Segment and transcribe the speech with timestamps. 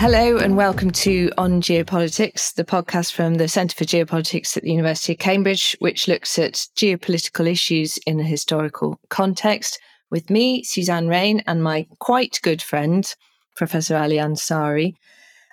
[0.00, 4.70] Hello and welcome to On Geopolitics, the podcast from the Centre for Geopolitics at the
[4.70, 9.80] University of Cambridge, which looks at geopolitical issues in a historical context.
[10.08, 13.12] With me, Suzanne Raine, and my quite good friend,
[13.56, 14.94] Professor Ali Ansari.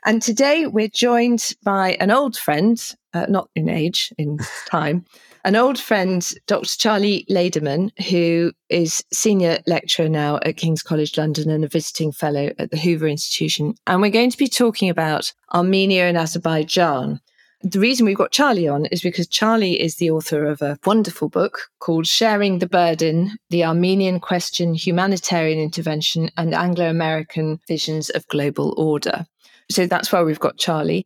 [0.06, 2.80] And today we're joined by an old friend,
[3.16, 4.38] uh, not in age, in
[4.70, 5.06] time,
[5.46, 6.68] an old friend, Dr.
[6.68, 12.50] Charlie Laderman, who is senior lecturer now at King's College London and a visiting fellow
[12.58, 13.76] at the Hoover Institution.
[13.86, 17.22] And we're going to be talking about Armenia and Azerbaijan.
[17.62, 21.30] The reason we've got Charlie on is because Charlie is the author of a wonderful
[21.30, 28.28] book called Sharing the Burden The Armenian Question, Humanitarian Intervention, and Anglo American Visions of
[28.30, 29.28] Global Order.
[29.70, 31.06] So that's why we've got Charlie.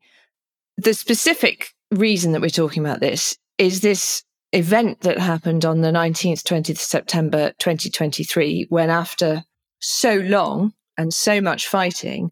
[0.78, 5.92] The specific reason that we're talking about this is this event that happened on the
[5.92, 9.44] 19th, 20th September 2023, when after
[9.80, 12.32] so long and so much fighting,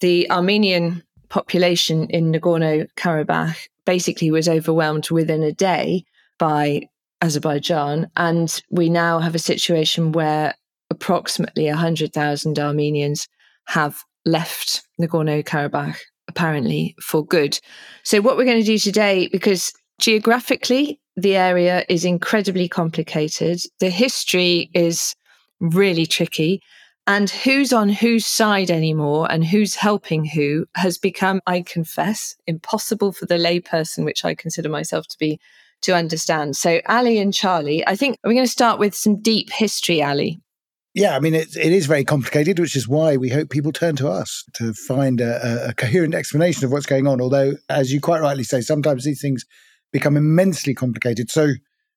[0.00, 6.04] the Armenian population in Nagorno Karabakh basically was overwhelmed within a day
[6.38, 6.82] by
[7.22, 8.10] Azerbaijan.
[8.16, 10.54] And we now have a situation where
[10.90, 13.28] approximately 100,000 Armenians
[13.66, 15.96] have left Nagorno Karabakh,
[16.28, 17.58] apparently for good.
[18.02, 23.60] So, what we're going to do today, because geographically, the area is incredibly complicated.
[23.80, 25.14] The history is
[25.60, 26.60] really tricky.
[27.06, 33.12] And who's on whose side anymore and who's helping who has become, I confess, impossible
[33.12, 35.38] for the layperson, which I consider myself to be,
[35.82, 36.56] to understand.
[36.56, 40.40] So, Ali and Charlie, I think we're going to start with some deep history, Ali.
[40.94, 43.96] Yeah, I mean, it, it is very complicated, which is why we hope people turn
[43.96, 47.20] to us to find a, a coherent explanation of what's going on.
[47.20, 49.44] Although, as you quite rightly say, sometimes these things
[49.94, 51.30] become immensely complicated.
[51.30, 51.52] So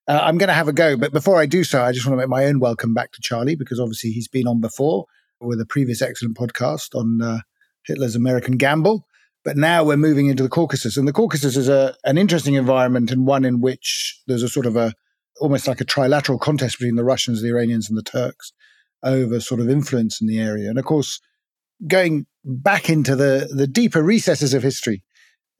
[0.06, 0.96] uh, I'm going to have a go.
[0.96, 3.20] But before I do so, I just want to make my own welcome back to
[3.20, 5.06] Charlie because obviously he's been on before
[5.40, 7.40] with a previous excellent podcast on uh,
[7.84, 9.04] Hitler's American Gamble.
[9.44, 10.96] But now we're moving into the Caucasus.
[10.96, 14.66] And the Caucasus is a, an interesting environment and one in which there's a sort
[14.66, 14.94] of a
[15.40, 18.52] almost like a trilateral contest between the Russians, the Iranians, and the Turks
[19.02, 20.70] over sort of influence in the area.
[20.70, 21.20] And of course,
[21.86, 25.02] going back into the, the deeper recesses of history,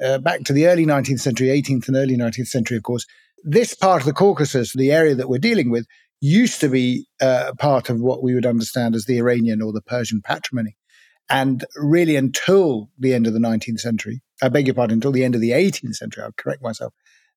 [0.03, 3.06] uh, back to the early 19th century, 18th and early 19th century, of course,
[3.44, 5.86] this part of the Caucasus, the area that we're dealing with,
[6.20, 9.82] used to be uh, part of what we would understand as the Iranian or the
[9.82, 10.76] Persian patrimony.
[11.31, 15.25] And really, until the end of the 19th century, I beg your pardon, until the
[15.25, 16.92] end of the 18th century, I'll correct myself,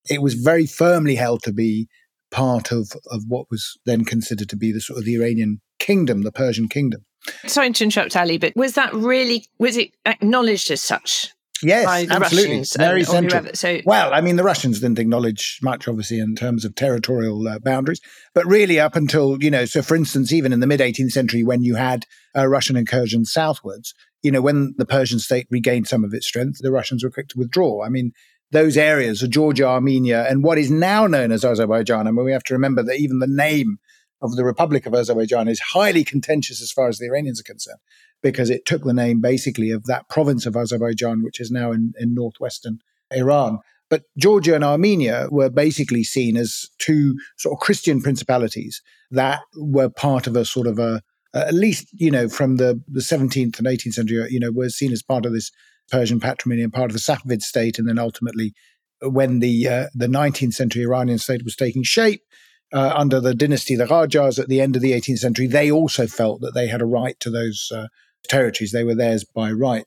[0.09, 1.87] it was very firmly held to be
[2.31, 6.21] part of, of what was then considered to be the sort of the Iranian kingdom,
[6.21, 7.05] the Persian kingdom.
[7.45, 11.33] Sorry to interrupt, Ali, but was that really, was it acknowledged as such
[11.63, 12.57] Yes, absolutely.
[12.57, 13.47] Russians Very central.
[13.53, 17.59] So, well, I mean, the Russians didn't acknowledge much, obviously, in terms of territorial uh,
[17.59, 18.01] boundaries,
[18.33, 21.43] but really up until, you know, so for instance, even in the mid 18th century,
[21.43, 22.05] when you had
[22.35, 26.59] uh, Russian incursions southwards, you know, when the Persian state regained some of its strength,
[26.61, 27.83] the Russians were quick to withdraw.
[27.83, 28.11] I mean,
[28.51, 32.07] those areas, of Georgia, Armenia, and what is now known as Azerbaijan.
[32.07, 33.77] I mean, we have to remember that even the name
[34.21, 37.79] of the Republic of Azerbaijan is highly contentious as far as the Iranians are concerned
[38.21, 41.93] because it took the name basically of that province of Azerbaijan, which is now in,
[41.99, 42.79] in northwestern
[43.11, 43.59] Iran.
[43.89, 49.89] But Georgia and Armenia were basically seen as two sort of Christian principalities that were
[49.89, 51.01] part of a sort of a,
[51.33, 54.93] at least, you know, from the, the 17th and 18th century, you know, were seen
[54.93, 55.51] as part of this
[55.91, 57.77] Persian patrimony and part of the Safavid state.
[57.77, 58.53] And then ultimately,
[59.01, 62.21] when the, uh, the 19th century Iranian state was taking shape,
[62.73, 66.07] uh, under the dynasty, the Qajars at the end of the 18th century, they also
[66.07, 67.87] felt that they had a right to those uh,
[68.27, 68.71] territories.
[68.71, 69.85] They were theirs by right.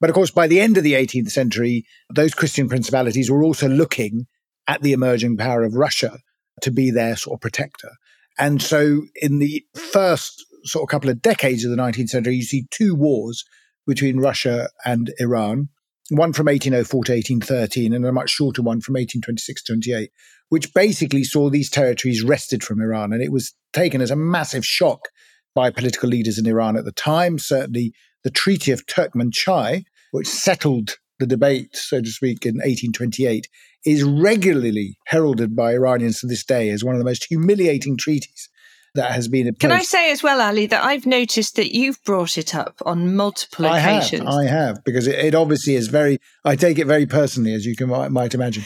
[0.00, 3.68] But of course, by the end of the 18th century, those Christian principalities were also
[3.68, 4.26] looking
[4.66, 6.18] at the emerging power of Russia
[6.62, 7.90] to be their sort of protector.
[8.38, 12.42] And so, in the first sort of couple of decades of the 19th century, you
[12.42, 13.44] see two wars
[13.86, 15.68] between Russia and Iran,
[16.10, 20.10] one from 1804 to 1813, and a much shorter one from 1826 to 28,
[20.48, 23.12] which basically saw these territories wrested from Iran.
[23.12, 25.08] And it was taken as a massive shock
[25.54, 27.38] by political leaders in Iran at the time.
[27.38, 27.92] Certainly,
[28.22, 33.48] the Treaty of Turkmenchai, which settled the debate, so to speak, in 1828,
[33.86, 38.48] is regularly heralded by Iranians to this day as one of the most humiliating treaties
[38.94, 39.52] that has been.
[39.54, 43.14] Can I say as well, Ali, that I've noticed that you've brought it up on
[43.14, 44.22] multiple I occasions.
[44.22, 46.18] Have, I have, because it, it, obviously is very.
[46.44, 48.64] I take it very personally, as you can might imagine.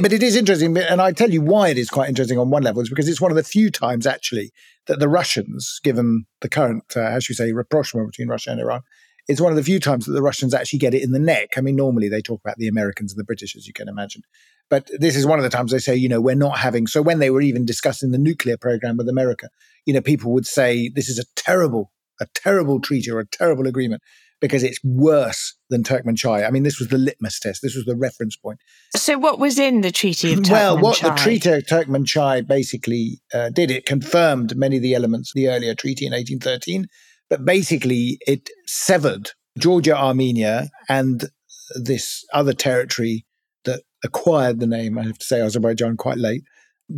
[0.00, 2.62] But it is interesting, and I tell you why it is quite interesting on one
[2.62, 4.50] level, is because it's one of the few times actually
[4.86, 8.82] that the Russians, given the current, uh, as you say, rapprochement between Russia and Iran,
[9.28, 11.50] it's one of the few times that the Russians actually get it in the neck.
[11.56, 14.22] I mean, normally they talk about the Americans and the British, as you can imagine.
[14.70, 16.86] But this is one of the times they say, you know, we're not having.
[16.86, 19.48] So when they were even discussing the nuclear program with America,
[19.84, 23.66] you know, people would say, this is a terrible, a terrible treaty or a terrible
[23.66, 24.02] agreement
[24.40, 26.46] because it's worse than Turkmenchai.
[26.46, 27.60] I mean, this was the litmus test.
[27.62, 28.60] This was the reference point.
[28.96, 30.50] So, what was in the Treaty of Turkmenchai?
[30.50, 35.30] Well, what the Treaty of Turkmenchai basically uh, did, it confirmed many of the elements
[35.30, 36.86] of the earlier treaty in 1813,
[37.28, 41.30] but basically it severed Georgia, Armenia, and
[41.74, 43.26] this other territory
[43.64, 46.42] that acquired the name, I have to say, Azerbaijan quite late,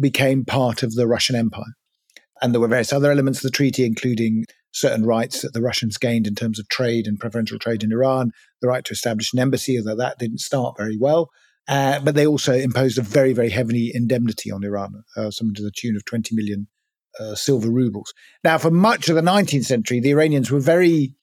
[0.00, 1.74] became part of the Russian Empire.
[2.40, 5.98] And there were various other elements of the treaty, including certain rights that the Russians
[5.98, 9.38] gained in terms of trade and preferential trade in Iran, the right to establish an
[9.38, 11.30] embassy, although that didn't start very well.
[11.68, 15.62] Uh, but they also imposed a very, very heavy indemnity on Iran, uh, something to
[15.62, 16.66] the tune of 20 million
[17.20, 18.12] uh, silver rubles.
[18.42, 21.14] Now, for much of the 19th century, the Iranians were very,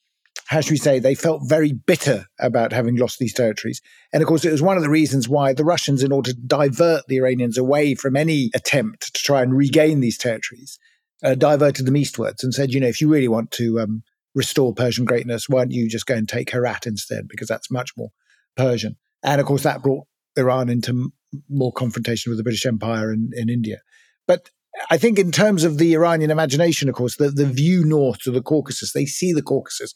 [0.47, 3.81] how should we say, they felt very bitter about having lost these territories.
[4.13, 6.39] And of course, it was one of the reasons why the Russians, in order to
[6.39, 10.79] divert the Iranians away from any attempt to try and regain these territories,
[11.23, 14.03] uh, diverted them eastwards and said, you know, if you really want to um,
[14.35, 17.27] restore Persian greatness, why don't you just go and take Herat instead?
[17.27, 18.09] Because that's much more
[18.55, 18.95] Persian.
[19.23, 20.07] And of course, that brought
[20.37, 21.11] Iran into
[21.49, 23.79] more confrontation with the British Empire in, in India.
[24.27, 24.49] But
[24.89, 28.31] I think in terms of the Iranian imagination, of course, the, the view north to
[28.31, 29.93] the Caucasus, they see the Caucasus,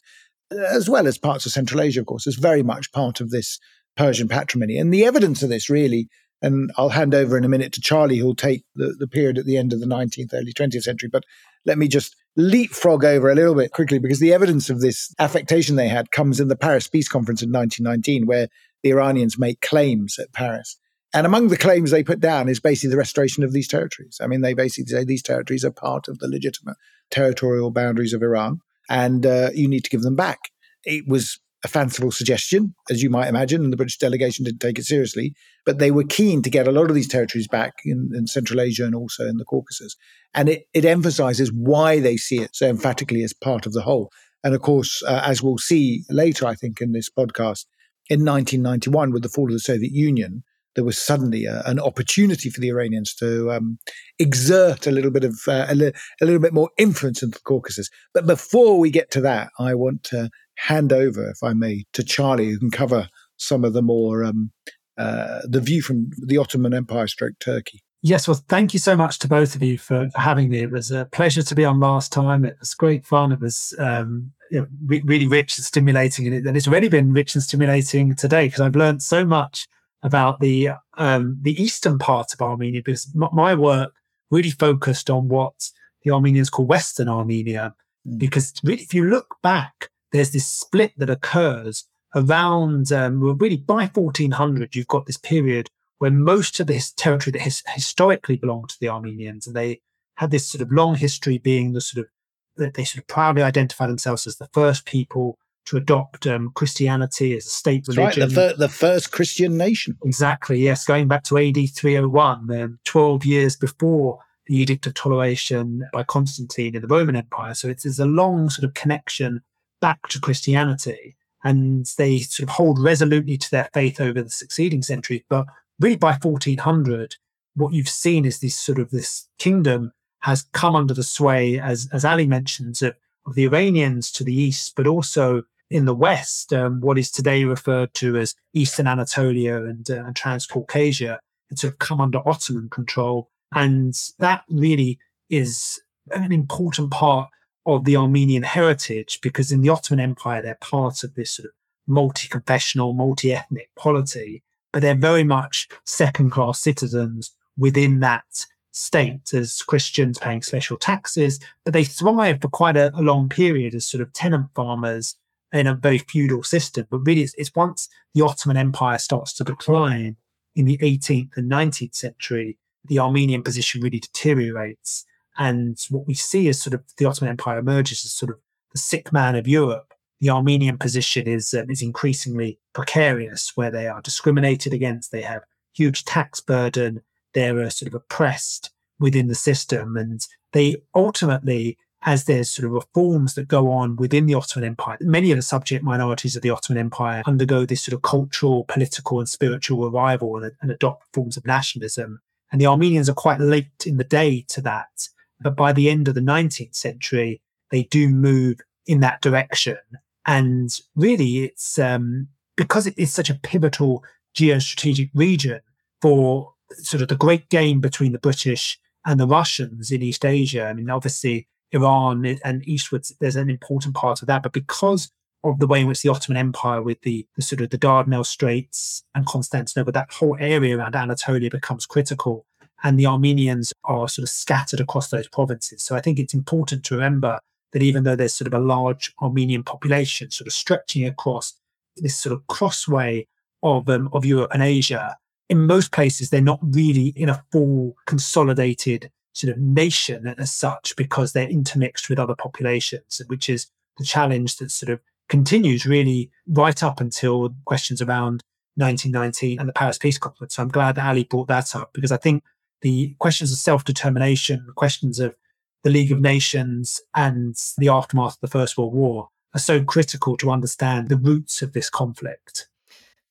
[0.50, 3.58] as well as parts of Central Asia, of course, as very much part of this
[3.96, 4.76] Persian patrimony.
[4.76, 6.08] And the evidence of this really
[6.42, 9.46] and I'll hand over in a minute to Charlie, who'll take the, the period at
[9.46, 11.08] the end of the 19th, early 20th century.
[11.10, 11.24] But
[11.64, 15.76] let me just leapfrog over a little bit quickly because the evidence of this affectation
[15.76, 18.48] they had comes in the Paris Peace Conference in 1919, where
[18.82, 20.76] the Iranians make claims at Paris.
[21.14, 24.18] And among the claims they put down is basically the restoration of these territories.
[24.20, 26.76] I mean, they basically say these territories are part of the legitimate
[27.10, 30.50] territorial boundaries of Iran and uh, you need to give them back.
[30.84, 34.78] It was a fanciful suggestion, as you might imagine, and the British delegation didn't take
[34.78, 35.34] it seriously.
[35.64, 38.60] But they were keen to get a lot of these territories back in, in Central
[38.60, 39.96] Asia and also in the Caucasus.
[40.34, 44.10] And it, it, emphasizes why they see it so emphatically as part of the whole.
[44.44, 47.64] And of course, uh, as we'll see later, I think, in this podcast,
[48.10, 50.44] in 1991, with the fall of the Soviet Union,
[50.74, 53.78] there was suddenly a, an opportunity for the Iranians to um,
[54.18, 57.38] exert a little bit of uh, a, li- a, little bit more influence in the
[57.40, 57.88] Caucasus.
[58.12, 62.02] But before we get to that, I want to hand over, if I may, to
[62.02, 64.50] Charlie, who can cover some of the more um,
[64.96, 67.82] uh, the view from the Ottoman Empire stroke Turkey.
[68.02, 70.58] Yes, well, thank you so much to both of you for having me.
[70.58, 72.44] It was a pleasure to be on last time.
[72.44, 73.32] It was great fun.
[73.32, 76.88] It was um, you know, re- really rich and stimulating, and, it, and, it's already
[76.88, 79.66] been rich and stimulating today because I've learned so much
[80.02, 83.94] about the um, the eastern part of Armenia because m- my work
[84.30, 85.70] really focused on what
[86.02, 87.74] the Armenians call Western Armenia.
[88.06, 88.18] Mm.
[88.18, 93.86] Because really, if you look back there's this split that occurs around, um, really by
[93.86, 95.68] 1400, you've got this period
[95.98, 99.80] where most of this territory that has historically belonged to the Armenians, and they
[100.14, 102.10] had this sort of long history being the sort of,
[102.56, 107.36] that they sort of proudly identify themselves as the first people to adopt um, Christianity
[107.36, 108.22] as a state That's religion.
[108.22, 109.98] Right, the, fir- the, first Christian nation.
[110.04, 115.82] Exactly, yes, going back to AD 301, um, 12 years before the Edict of Toleration
[115.92, 117.54] by Constantine in the Roman Empire.
[117.54, 119.42] So it's, it's a long sort of connection
[119.84, 121.14] back to Christianity
[121.44, 125.20] and they sort of hold resolutely to their faith over the succeeding centuries.
[125.28, 125.44] But
[125.78, 127.16] really by 1400,
[127.54, 131.86] what you've seen is this sort of this kingdom has come under the sway, as,
[131.92, 132.94] as Ali mentions, of,
[133.26, 137.44] of the Iranians to the east, but also in the west, um, what is today
[137.44, 141.18] referred to as Eastern Anatolia and, uh, and Transcaucasia,
[141.50, 143.28] had sort of come under Ottoman control.
[143.54, 144.98] And that really
[145.28, 145.78] is
[146.10, 147.28] an important part
[147.66, 151.52] of the Armenian heritage because in the Ottoman Empire, they're part of this sort of
[151.86, 154.42] multi confessional, multi ethnic polity,
[154.72, 161.38] but they're very much second class citizens within that state as Christians paying special taxes,
[161.64, 165.16] but they thrive for quite a, a, long period as sort of tenant farmers
[165.52, 166.86] in a very feudal system.
[166.90, 170.16] But really, it's, it's once the Ottoman Empire starts to decline
[170.56, 175.06] in the 18th and 19th century, the Armenian position really deteriorates.
[175.36, 178.38] And what we see is sort of the Ottoman Empire emerges as sort of
[178.72, 179.94] the sick man of Europe.
[180.20, 185.10] The Armenian position is um, is increasingly precarious, where they are discriminated against.
[185.10, 187.02] They have huge tax burden.
[187.34, 192.72] They're uh, sort of oppressed within the system, and they ultimately, as there's sort of
[192.72, 196.50] reforms that go on within the Ottoman Empire, many of the subject minorities of the
[196.50, 201.36] Ottoman Empire undergo this sort of cultural, political, and spiritual revival and, and adopt forms
[201.36, 202.20] of nationalism.
[202.52, 205.08] And the Armenians are quite late in the day to that.
[205.44, 209.78] But by the end of the 19th century, they do move in that direction.
[210.26, 214.02] And really, it's um, because it is such a pivotal
[214.36, 215.60] geostrategic region
[216.00, 220.66] for sort of the great game between the British and the Russians in East Asia.
[220.66, 224.42] I mean, obviously, Iran and eastwards, there's an important part of that.
[224.42, 225.10] But because
[225.42, 228.26] of the way in which the Ottoman Empire, with the, the sort of the Dardanelles
[228.26, 232.46] Straits and Constantinople, that whole area around Anatolia becomes critical.
[232.82, 235.82] And the Armenians are sort of scattered across those provinces.
[235.82, 237.38] So I think it's important to remember
[237.72, 241.54] that even though there's sort of a large Armenian population sort of stretching across
[241.96, 243.26] this sort of crossway
[243.62, 245.16] of um, of Europe and Asia,
[245.48, 250.94] in most places they're not really in a full consolidated sort of nation as such
[250.96, 253.66] because they're intermixed with other populations, which is
[253.98, 258.42] the challenge that sort of continues really right up until questions around
[258.76, 260.54] 1919 and the Paris Peace Conference.
[260.54, 262.42] So I'm glad that Ali brought that up because I think
[262.84, 265.34] the questions of self determination, questions of
[265.82, 270.36] the League of Nations and the aftermath of the First World War are so critical
[270.36, 272.68] to understand the roots of this conflict.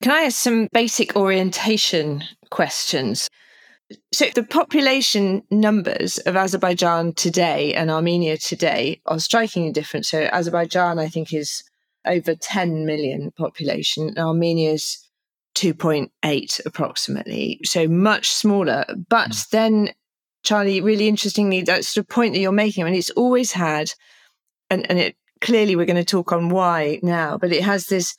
[0.01, 3.29] Can I ask some basic orientation questions?
[4.12, 10.07] So, the population numbers of Azerbaijan today and Armenia today are strikingly different.
[10.07, 11.63] So, Azerbaijan, I think, is
[12.05, 15.02] over 10 million population, and Armenia's
[15.55, 17.60] 2.8 approximately.
[17.63, 18.86] So, much smaller.
[19.10, 19.50] But mm.
[19.50, 19.89] then,
[20.43, 22.83] Charlie, really interestingly, that's the point that you're making.
[22.83, 23.91] I mean, it's always had,
[24.69, 28.15] and, and it clearly we're going to talk on why now, but it has this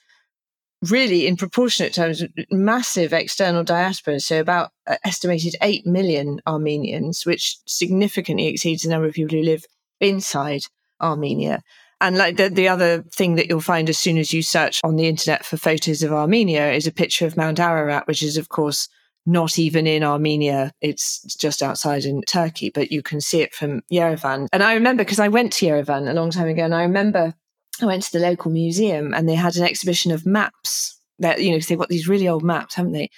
[0.90, 4.20] really, in proportionate terms, massive external diaspora.
[4.20, 9.44] So, about uh, estimated 8 million Armenians, which significantly exceeds the number of people who
[9.44, 9.64] live
[10.00, 10.62] inside
[11.00, 11.62] Armenia.
[12.00, 14.96] And like the, the other thing that you'll find as soon as you search on
[14.96, 18.48] the internet for photos of Armenia is a picture of Mount Ararat, which is, of
[18.48, 18.88] course,
[19.26, 20.72] not even in Armenia.
[20.80, 24.48] It's just outside in Turkey, but you can see it from Yerevan.
[24.52, 27.34] And I remember because I went to Yerevan a long time ago, and I remember
[27.80, 31.50] I went to the local museum and they had an exhibition of maps that, you
[31.50, 33.10] know, they've got these really old maps, haven't they?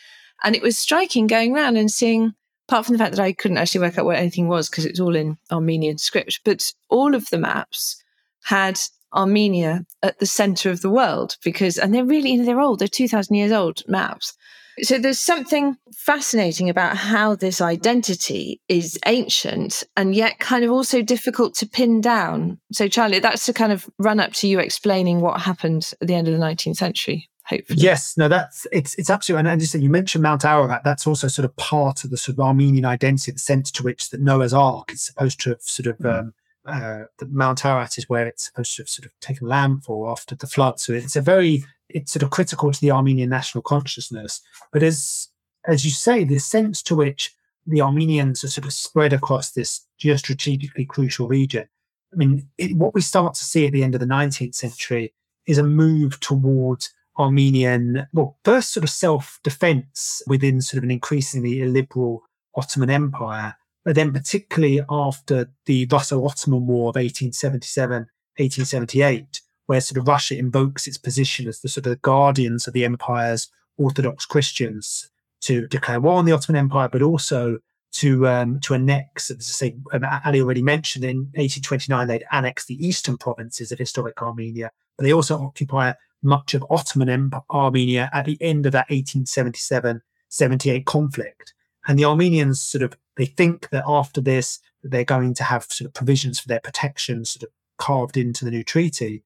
[0.44, 2.34] And it was striking going around and seeing,
[2.68, 5.00] apart from the fact that I couldn't actually work out what anything was because it's
[5.00, 8.02] all in Armenian script, but all of the maps
[8.46, 8.78] had
[9.12, 12.78] Armenia at the center of the world because, and they're really, you know, they're old,
[12.78, 14.34] they're 2000 years old maps.
[14.82, 21.02] So there's something fascinating about how this identity is ancient and yet kind of also
[21.02, 22.60] difficult to pin down.
[22.72, 26.14] So Charlie, that's to kind of run up to you explaining what happened at the
[26.14, 27.28] end of the 19th century.
[27.46, 27.80] Hopefully.
[27.80, 30.82] Yes, no, that's it's it's absolutely, and as you mentioned Mount Ararat.
[30.82, 34.10] That's also sort of part of the sort of Armenian identity, the sense to which
[34.10, 36.18] that Noah's Ark is supposed to have sort of mm.
[36.18, 36.34] um,
[36.66, 40.34] uh, the Mount Ararat is where it's supposed to have sort of taken landfall after
[40.34, 40.80] the flood.
[40.80, 44.40] So it's a very it's sort of critical to the Armenian national consciousness.
[44.72, 45.28] But as
[45.66, 47.34] as you say, the sense to which
[47.66, 51.68] the Armenians are sort of spread across this geostrategically crucial region.
[52.12, 55.12] I mean, it, what we start to see at the end of the 19th century
[55.46, 60.90] is a move towards Armenian, well, first sort of self defense within sort of an
[60.90, 62.22] increasingly illiberal
[62.54, 69.98] Ottoman Empire, but then particularly after the Russo Ottoman War of 1877 1878, where sort
[69.98, 75.08] of Russia invokes its position as the sort of guardians of the empire's Orthodox Christians
[75.42, 77.58] to declare war on the Ottoman Empire, but also
[77.92, 82.66] to um, to annex, as I say, um, Ali already mentioned, in 1829 they'd annexed
[82.66, 85.92] the eastern provinces of historic Armenia, but they also occupy
[86.24, 91.54] much of Ottoman Empire, Armenia at the end of that 1877-78 conflict.
[91.86, 95.86] And the Armenians sort of they think that after this they're going to have sort
[95.86, 99.22] of provisions for their protection sort of carved into the new treaty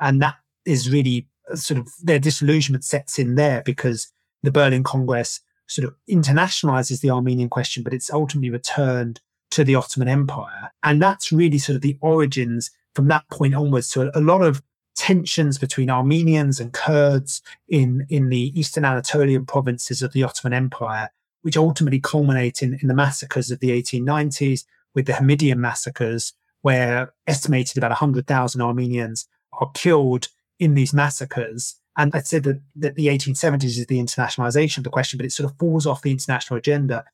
[0.00, 4.82] and that is really uh, sort of their disillusionment sets in there because the Berlin
[4.82, 9.20] Congress sort of internationalizes the Armenian question, but it's ultimately returned
[9.52, 10.72] to the Ottoman Empire.
[10.82, 14.42] And that's really sort of the origins from that point onwards to a, a lot
[14.42, 14.62] of
[14.96, 21.10] tensions between Armenians and Kurds in, in the Eastern Anatolian provinces of the Ottoman Empire,
[21.42, 26.32] which ultimately culminate in, in the massacres of the 1890s with the Hamidian massacres,
[26.62, 30.28] where estimated about 100,000 Armenians are killed
[30.58, 31.76] in these massacres.
[31.96, 35.32] And I'd say that, that the 1870s is the internationalization of the question, but it
[35.32, 37.04] sort of falls off the international agenda.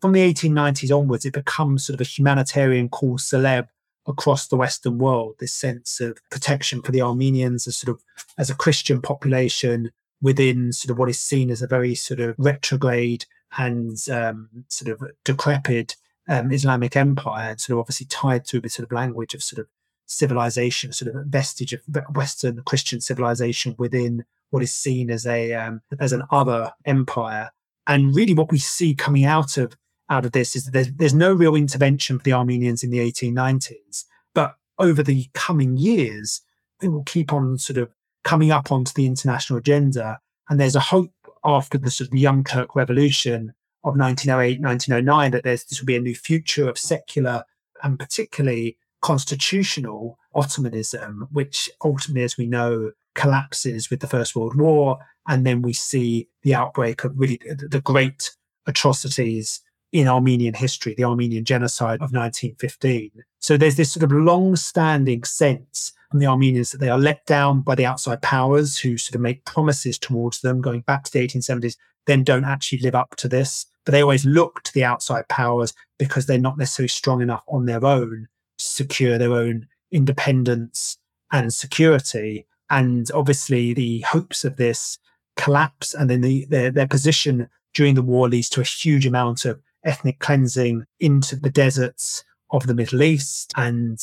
[0.00, 3.68] From the 1890s onwards, it becomes sort of a humanitarian cause celeb
[4.06, 8.02] across the Western world, this sense of protection for the Armenians as sort of
[8.36, 12.34] as a Christian population within sort of what is seen as a very sort of
[12.38, 13.26] retrograde
[13.58, 15.96] and um, sort of decrepit
[16.28, 19.60] um, Islamic empire, and sort of obviously tied to bit sort of language of sort
[19.60, 19.66] of
[20.06, 21.80] civilization, sort of vestige of
[22.14, 27.50] Western Christian civilization within what is seen as a um, as an other empire.
[27.86, 29.76] And really, what we see coming out of
[30.08, 32.98] out of this is that there's, there's no real intervention for the Armenians in the
[32.98, 34.04] 1890s,
[34.34, 36.42] but over the coming years,
[36.82, 37.90] it will keep on sort of
[38.24, 40.18] coming up onto the international agenda.
[40.48, 41.12] And there's a hope
[41.44, 45.86] after the sort of the Young Turk Revolution of 1908, 1909 that there's this will
[45.86, 47.44] be a new future of secular
[47.82, 54.98] and particularly constitutional Ottomanism, which ultimately, as we know, collapses with the First World War.
[55.28, 58.30] And then we see the outbreak of really the great
[58.66, 59.60] atrocities
[59.92, 63.10] in Armenian history, the Armenian genocide of 1915.
[63.40, 67.24] So there's this sort of long standing sense from the Armenians that they are let
[67.24, 71.12] down by the outside powers who sort of make promises towards them going back to
[71.12, 71.76] the 1870s,
[72.06, 73.64] then don't actually live up to this.
[73.86, 77.64] But they always look to the outside powers because they're not necessarily strong enough on
[77.64, 78.28] their own
[78.58, 80.98] to secure their own independence
[81.32, 82.46] and security.
[82.68, 84.98] And obviously, the hopes of this
[85.36, 89.46] collapse and then the, their, their position during the war leads to a huge amount
[89.46, 93.52] of ethnic cleansing into the deserts of the Middle East.
[93.56, 93.98] And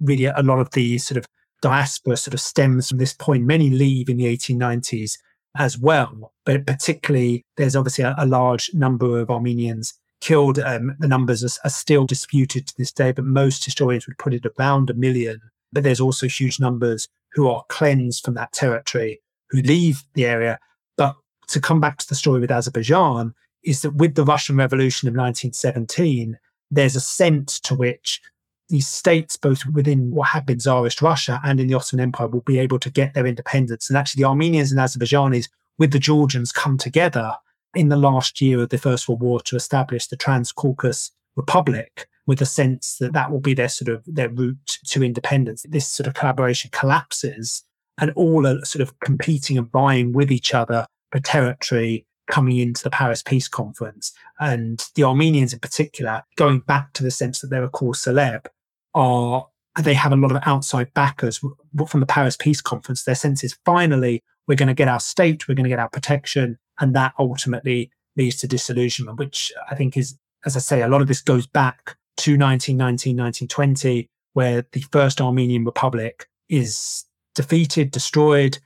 [0.00, 1.26] really, a lot of the sort of
[1.62, 3.44] diaspora sort of stems from this point.
[3.44, 5.18] Many leave in the 1890s
[5.58, 10.58] as well, but particularly there's obviously a, a large number of Armenians killed.
[10.58, 14.34] Um, the numbers are, are, still disputed to this day, but most historians would put
[14.34, 15.40] it around a million.
[15.72, 19.20] But there's also huge numbers who are cleansed from that territory,
[19.50, 20.58] who leave the area.
[20.96, 21.16] But
[21.48, 25.14] to come back to the story with Azerbaijan, is that with the Russian Revolution of
[25.14, 26.38] 1917,
[26.70, 28.20] there's a sense to which
[28.68, 32.40] these states, both within what had been Tsarist Russia and in the Ottoman Empire, will
[32.40, 33.88] be able to get their independence.
[33.88, 37.34] And actually, the Armenians and Azerbaijanis, with the Georgians, come together
[37.74, 42.38] in the last year of the First World War to establish the Transcaucasus Republic, with
[42.38, 45.64] the sense that that will be their sort of their route to independence.
[45.68, 47.62] This sort of collaboration collapses,
[47.98, 52.82] and all are sort of competing and vying with each other for territory coming into
[52.82, 54.12] the Paris Peace Conference.
[54.40, 58.46] And the Armenians in particular, going back to the sense that they're a cause celeb,
[58.96, 59.46] are
[59.82, 63.04] they have a lot of outside backers from the Paris Peace Conference.
[63.04, 65.90] Their sense is finally we're going to get our state, we're going to get our
[65.90, 70.88] protection, and that ultimately leads to disillusionment, which I think is, as I say, a
[70.88, 77.04] lot of this goes back to 1919, 1920, where the first Armenian Republic is
[77.34, 78.58] defeated, destroyed,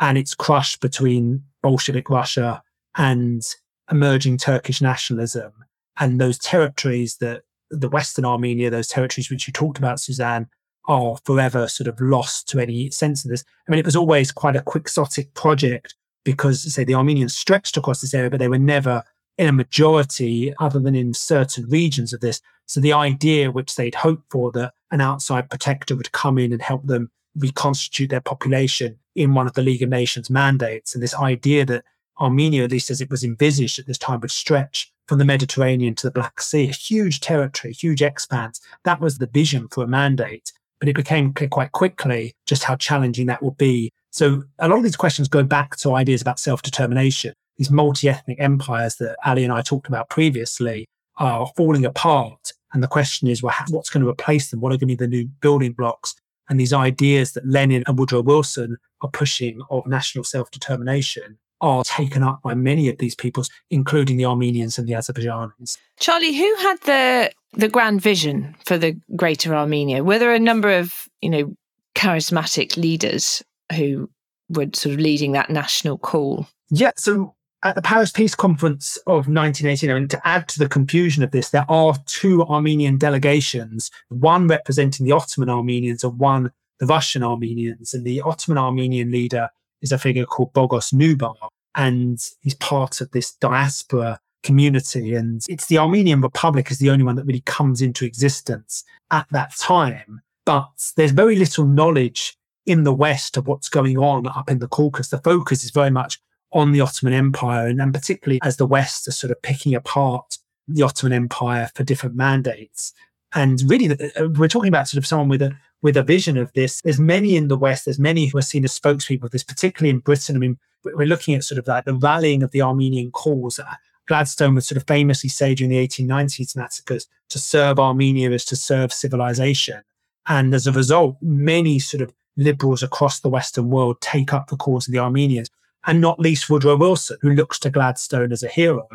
[0.00, 2.62] and it's crushed between Bolshevik Russia
[2.96, 3.42] and
[3.90, 5.52] emerging Turkish nationalism
[5.98, 10.48] and those territories that the Western Armenia, those territories which you talked about, Suzanne,
[10.86, 13.44] are forever sort of lost to any sense of this.
[13.66, 18.00] I mean, it was always quite a quixotic project because, say, the Armenians stretched across
[18.00, 19.02] this area, but they were never
[19.36, 22.40] in a majority other than in certain regions of this.
[22.66, 26.62] So the idea which they'd hoped for that an outside protector would come in and
[26.62, 31.14] help them reconstitute their population in one of the League of Nations mandates, and this
[31.14, 31.84] idea that
[32.20, 35.94] Armenia, at least as it was envisaged at this time, would stretch from the Mediterranean
[35.96, 38.60] to the Black Sea, a huge territory, huge expanse.
[38.84, 40.52] That was the vision for a mandate.
[40.78, 43.90] But it became clear quite quickly just how challenging that would be.
[44.10, 47.34] So a lot of these questions go back to ideas about self determination.
[47.56, 52.52] These multi ethnic empires that Ali and I talked about previously are falling apart.
[52.72, 54.60] And the question is, well, what's going to replace them?
[54.60, 56.14] What are going to be the new building blocks?
[56.48, 61.84] And these ideas that Lenin and Woodrow Wilson are pushing of national self determination are
[61.84, 65.76] taken up by many of these peoples, including the Armenians and the Azerbaijanis.
[65.98, 70.04] Charlie, who had the the grand vision for the Greater Armenia?
[70.04, 71.54] Were there a number of you know
[71.94, 73.42] charismatic leaders
[73.74, 74.08] who
[74.48, 76.46] were sort of leading that national call?
[76.70, 76.92] Yeah.
[76.96, 81.32] So at the Paris Peace Conference of 1989, and to add to the confusion of
[81.32, 87.22] this, there are two Armenian delegations, one representing the Ottoman Armenians and one the Russian
[87.22, 87.94] Armenians.
[87.94, 89.48] And the Ottoman Armenian leader
[89.82, 91.36] is a figure called Bogos Nubar,
[91.74, 95.14] and he's part of this diaspora community.
[95.14, 99.26] And it's the Armenian Republic is the only one that really comes into existence at
[99.30, 100.22] that time.
[100.44, 102.36] But there's very little knowledge
[102.66, 105.10] in the West of what's going on up in the Caucasus.
[105.10, 106.20] The focus is very much
[106.52, 110.82] on the Ottoman Empire, and, particularly as the West are sort of picking apart the
[110.82, 112.92] Ottoman Empire for different mandates.
[113.34, 116.52] And really, uh, we're talking about sort of someone with a with a vision of
[116.52, 116.80] this.
[116.82, 117.84] There's many in the West.
[117.84, 120.36] There's many who are seen as spokespeople of this, particularly in Britain.
[120.36, 123.58] I mean, we're looking at sort of like the rallying of the Armenian cause.
[123.58, 123.74] Uh,
[124.06, 128.56] Gladstone would sort of famously say during the 1890s massacres, to serve Armenia is to
[128.56, 129.82] serve civilization.
[130.26, 134.56] And as a result, many sort of liberals across the Western world take up the
[134.56, 135.50] cause of the Armenians,
[135.86, 138.88] and not least Woodrow Wilson, who looks to Gladstone as a hero.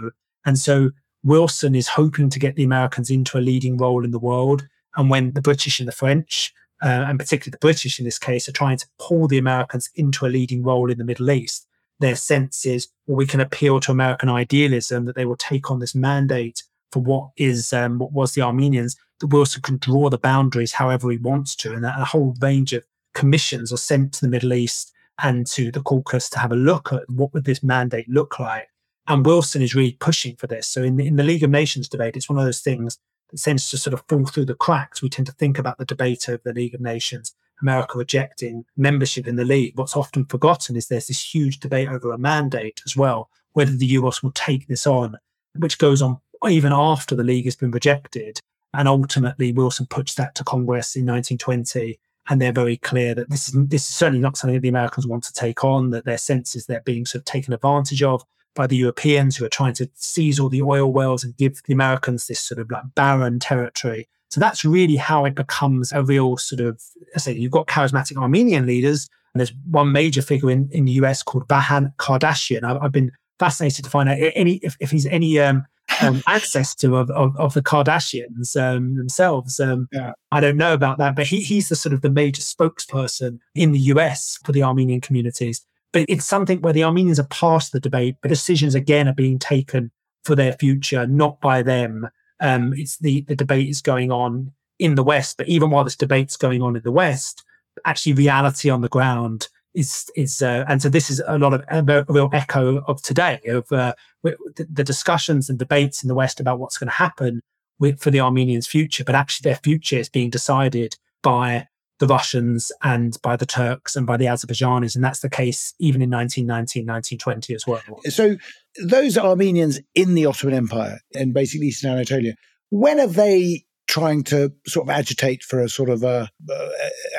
[0.46, 0.92] And so
[1.24, 4.68] Wilson is hoping to get the Americans into a leading role in the world.
[4.96, 8.50] And when the British and the French uh, and particularly the British in this case,
[8.50, 11.66] are trying to pull the Americans into a leading role in the Middle East.
[12.00, 15.80] Their sense is, well, we can appeal to American idealism that they will take on
[15.80, 18.98] this mandate for what is um, what was the Armenians.
[19.20, 22.74] That Wilson can draw the boundaries however he wants to, and that a whole range
[22.74, 24.92] of commissions are sent to the Middle East
[25.22, 28.68] and to the Caucasus to have a look at what would this mandate look like.
[29.08, 30.68] And Wilson is really pushing for this.
[30.68, 32.98] So in the, in the League of Nations debate, it's one of those things
[33.42, 35.02] tends to sort of fall through the cracks.
[35.02, 39.28] We tend to think about the debate of the League of Nations America rejecting membership
[39.28, 39.78] in the League.
[39.78, 43.86] What's often forgotten is there's this huge debate over a mandate as well, whether the
[43.86, 45.18] US will take this on,
[45.56, 46.20] which goes on
[46.50, 48.40] even after the League has been rejected.
[48.74, 53.50] And ultimately, Wilson puts that to Congress in 1920 and they're very clear that this
[53.50, 55.90] is this is certainly not something that the Americans want to take on.
[55.90, 58.24] That their sense is they're being sort of taken advantage of
[58.56, 61.74] by the Europeans who are trying to seize all the oil wells and give the
[61.74, 64.08] Americans this sort of like barren territory.
[64.30, 66.82] So that's really how it becomes a real sort of,
[67.16, 70.94] I say, you've got charismatic Armenian leaders, and there's one major figure in, in the
[70.94, 72.64] US called Vahan Kardashian.
[72.64, 75.66] I've, I've been fascinated to find out any if, if he's any um,
[76.02, 79.60] um, ancestor of, of, of, the Kardashians um, themselves.
[79.60, 80.14] Um, yeah.
[80.32, 83.72] I don't know about that, but he, he's the sort of the major spokesperson in
[83.72, 85.66] the US for the Armenian communities.
[85.94, 89.40] But it's something where the Armenians are past the debate, but decisions again are being
[89.40, 89.92] taken
[90.26, 92.10] for their future, not by them.
[92.42, 95.96] Um, it's the, the debate is going on in the West, but even while this
[95.96, 97.44] debate's going on in the West,
[97.86, 101.64] actually reality on the ground is is uh, and so this is a lot of
[101.70, 106.60] a real echo of today of uh, the discussions and debates in the West about
[106.60, 107.42] what's going to happen
[107.80, 111.68] with, for the Armenians' future, but actually their future is being decided by
[112.04, 116.02] the Russians and by the Turks and by the Azerbaijanis, and that's the case even
[116.02, 117.82] in 1919, 1920 as well.
[118.10, 118.36] So
[118.84, 122.36] those Armenians in the Ottoman Empire and basically Eastern Anatolia,
[122.72, 126.70] when are they trying to sort of agitate for a sort of a, uh,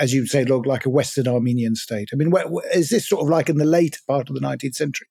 [0.00, 2.08] as you say, look like a Western Armenian state.
[2.12, 2.32] I mean,
[2.74, 5.06] is this sort of like in the late part of the 19th century?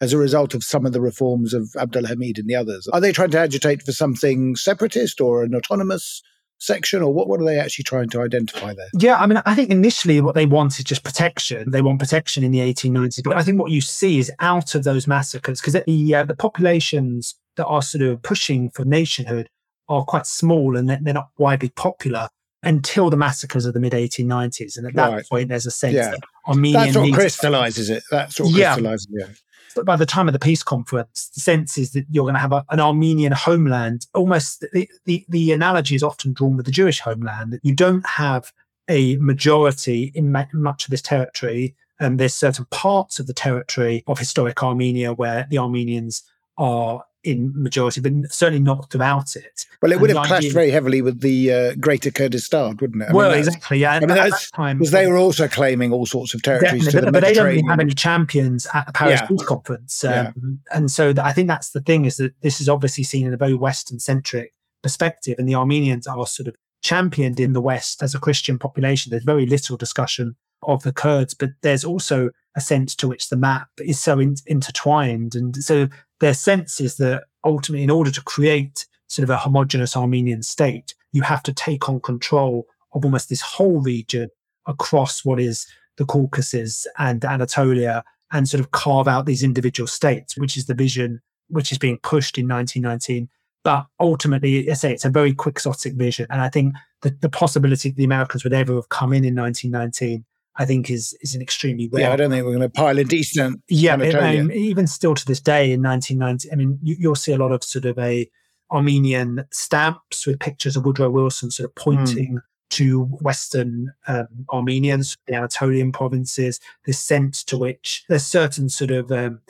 [0.00, 3.00] As a result of some of the reforms of Abdul Hamid and the others, are
[3.00, 6.20] they trying to agitate for something separatist or an autonomous
[6.58, 8.88] section, or what, what are they actually trying to identify there?
[8.94, 11.70] Yeah, I mean, I think initially what they want is just protection.
[11.70, 13.22] They want protection in the 1890s.
[13.24, 16.36] But I think what you see is out of those massacres, because the, uh, the
[16.36, 19.48] populations that are sort of pushing for nationhood
[19.88, 22.28] are quite small and they're not widely popular
[22.62, 24.76] until the massacres of the mid 1890s.
[24.76, 25.28] And at that right.
[25.28, 26.10] point, there's a sense yeah.
[26.10, 26.86] that Armenian.
[26.86, 28.02] That sort of crystallizes it.
[28.10, 28.74] That sort of yeah.
[28.74, 29.40] crystallizes it.
[29.74, 32.40] But by the time of the peace conference, the sense is that you're going to
[32.40, 34.06] have a, an Armenian homeland.
[34.14, 38.06] Almost the, the, the analogy is often drawn with the Jewish homeland that you don't
[38.06, 38.52] have
[38.88, 41.74] a majority in ma- much of this territory.
[42.00, 46.22] And there's certain parts of the territory of historic Armenia where the Armenians
[46.58, 49.66] are in majority, but certainly not throughout it.
[49.80, 53.10] Well, it would and have clashed very heavily with the uh, Greater Kurdistan, wouldn't it?
[53.10, 53.78] I well, mean, exactly.
[53.78, 56.86] Yeah, I mean, at that time because they were also claiming all sorts of territories,
[56.86, 59.26] the but, they don't really have any champions at the Paris yeah.
[59.26, 60.30] Peace Conference, um, yeah.
[60.72, 63.38] and so I think that's the thing is that this is obviously seen in a
[63.38, 68.14] very Western centric perspective, and the Armenians are sort of championed in the West as
[68.14, 69.10] a Christian population.
[69.10, 73.36] There's very little discussion of the Kurds, but there's also a sense to which the
[73.36, 75.88] map is so in- intertwined, and so
[76.20, 80.94] their sense is that ultimately, in order to create sort of a homogenous Armenian state,
[81.12, 84.28] you have to take on control of almost this whole region
[84.66, 90.36] across what is the Caucasus and Anatolia and sort of carve out these individual states,
[90.36, 93.28] which is the vision which is being pushed in 1919.
[93.62, 96.26] But ultimately, I say it's a very quixotic vision.
[96.30, 99.34] And I think the, the possibility that the Americans would ever have come in in
[99.34, 100.24] 1919
[100.56, 102.02] I think is is an extremely rare.
[102.02, 103.62] Yeah, I don't think we're going to pile in decent.
[103.68, 107.32] Yeah, I mean, even still to this day in 1990, I mean, you, will see
[107.32, 108.28] a lot of sort of a
[108.70, 111.90] Armenian stamps with pictures of Woodrow Wilson sort of hmm.
[111.90, 112.42] pointing mm.
[112.70, 116.60] to Western um, Armenians, the Anatolian provinces.
[116.86, 119.40] This sense to which there's certain sort of um,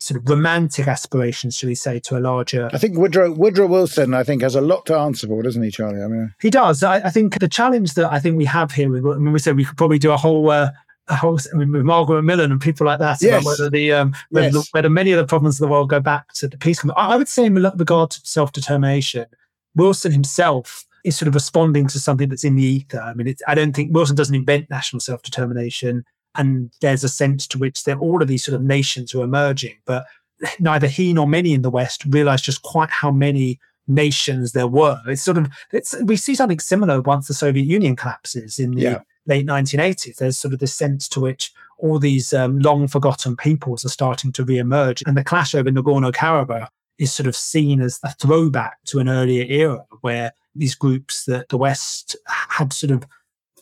[0.00, 2.70] sort of romantic aspirations, shall we say, to a larger.
[2.72, 5.70] I think Woodrow Woodrow Wilson, I think, has a lot to answer for, doesn't he,
[5.70, 6.02] Charlie?
[6.02, 6.82] I mean, he does.
[6.82, 9.56] I, I think the challenge that I think we have here, I mean, we said
[9.56, 10.50] we could probably do a whole.
[10.50, 10.70] Uh,
[11.10, 13.42] a whole, I mean, with Margaret MacMillan and people like that, yes.
[13.42, 14.68] whether the um, whether, yes.
[14.72, 16.84] whether many of the problems of the world go back to the peace.
[16.84, 19.24] I, I would say, in regard to self determination,
[19.74, 23.00] Wilson himself is sort of responding to something that's in the ether.
[23.00, 26.04] I mean, I don't think Wilson doesn't invent national self determination
[26.38, 29.24] and there's a sense to which that all of these sort of nations who are
[29.24, 30.06] emerging, but
[30.60, 35.00] neither he nor many in the West realized just quite how many nations there were.
[35.06, 38.82] It's sort of it's we see something similar once the Soviet Union collapses in the
[38.82, 39.00] yeah.
[39.26, 40.16] late 1980s.
[40.16, 44.32] There's sort of this sense to which all these um, long forgotten peoples are starting
[44.32, 48.76] to re-emerge, and the clash over Nagorno Karabakh is sort of seen as a throwback
[48.86, 53.06] to an earlier era where these groups that the West had sort of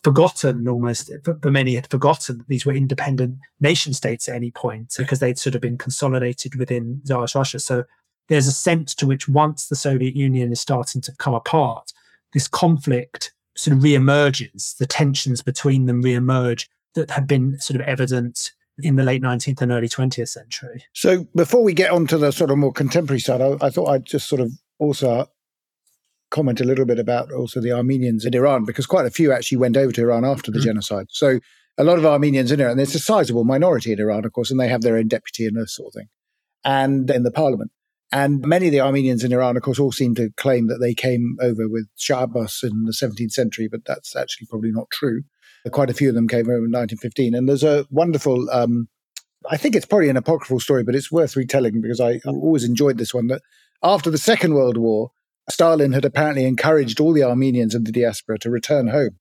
[0.02, 4.94] forgotten almost, for many had forgotten that these were independent nation states at any point
[4.96, 7.58] because they'd sort of been consolidated within Tsarist Russia.
[7.58, 7.84] So
[8.28, 11.92] there's a sense to which once the Soviet Union is starting to come apart,
[12.32, 17.86] this conflict sort of re-emerges, the tensions between them re-emerge that have been sort of
[17.86, 20.84] evident in the late 19th and early 20th century.
[20.92, 23.88] So before we get on to the sort of more contemporary side, I, I thought
[23.88, 25.26] I'd just sort of also
[26.30, 29.58] comment a little bit about also the Armenians in Iran, because quite a few actually
[29.58, 30.64] went over to Iran after the mm.
[30.64, 31.06] genocide.
[31.10, 31.40] So
[31.78, 34.58] a lot of Armenians in Iran, there's a sizable minority in Iran, of course, and
[34.58, 36.08] they have their own deputy and this sort of thing,
[36.64, 37.70] and in the parliament.
[38.12, 40.94] And many of the Armenians in Iran, of course, all seem to claim that they
[40.94, 45.22] came over with Shah Abbas in the 17th century, but that's actually probably not true.
[45.72, 47.34] Quite a few of them came over in 1915.
[47.34, 48.88] And there's a wonderful, um,
[49.50, 52.98] I think it's probably an apocryphal story, but it's worth retelling because I always enjoyed
[52.98, 53.42] this one that
[53.82, 55.10] after the Second World War,
[55.50, 59.18] Stalin had apparently encouraged all the Armenians in the diaspora to return home.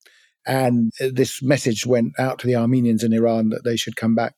[0.48, 4.34] And this message went out to the Armenians in Iran that they should come back.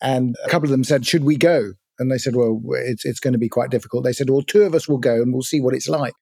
[0.00, 1.72] And a couple of them said, Should we go?
[1.98, 4.04] And they said, Well, it's, it's going to be quite difficult.
[4.04, 6.14] They said, Well, two of us will go and we'll see what it's like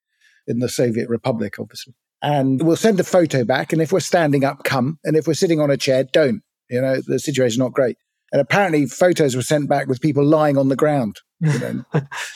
[0.47, 1.95] in the Soviet Republic, obviously.
[2.21, 3.73] And we'll send a photo back.
[3.73, 4.99] And if we're standing up, come.
[5.05, 6.43] And if we're sitting on a chair, don't.
[6.69, 7.97] You know, the situation's not great.
[8.33, 11.17] And apparently, photos were sent back with people lying on the ground.
[11.41, 11.85] You know,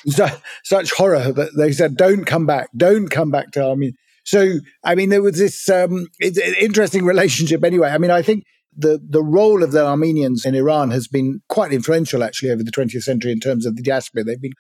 [0.65, 3.93] such horror that they said, "Don't come back, don't come back to Armenia."
[4.25, 7.65] So, I mean, there was this um, interesting relationship.
[7.65, 8.45] Anyway, I mean, I think
[8.77, 12.71] the the role of the Armenians in Iran has been quite influential, actually, over the
[12.71, 14.25] 20th century in terms of the diaspora.
[14.25, 14.53] They've been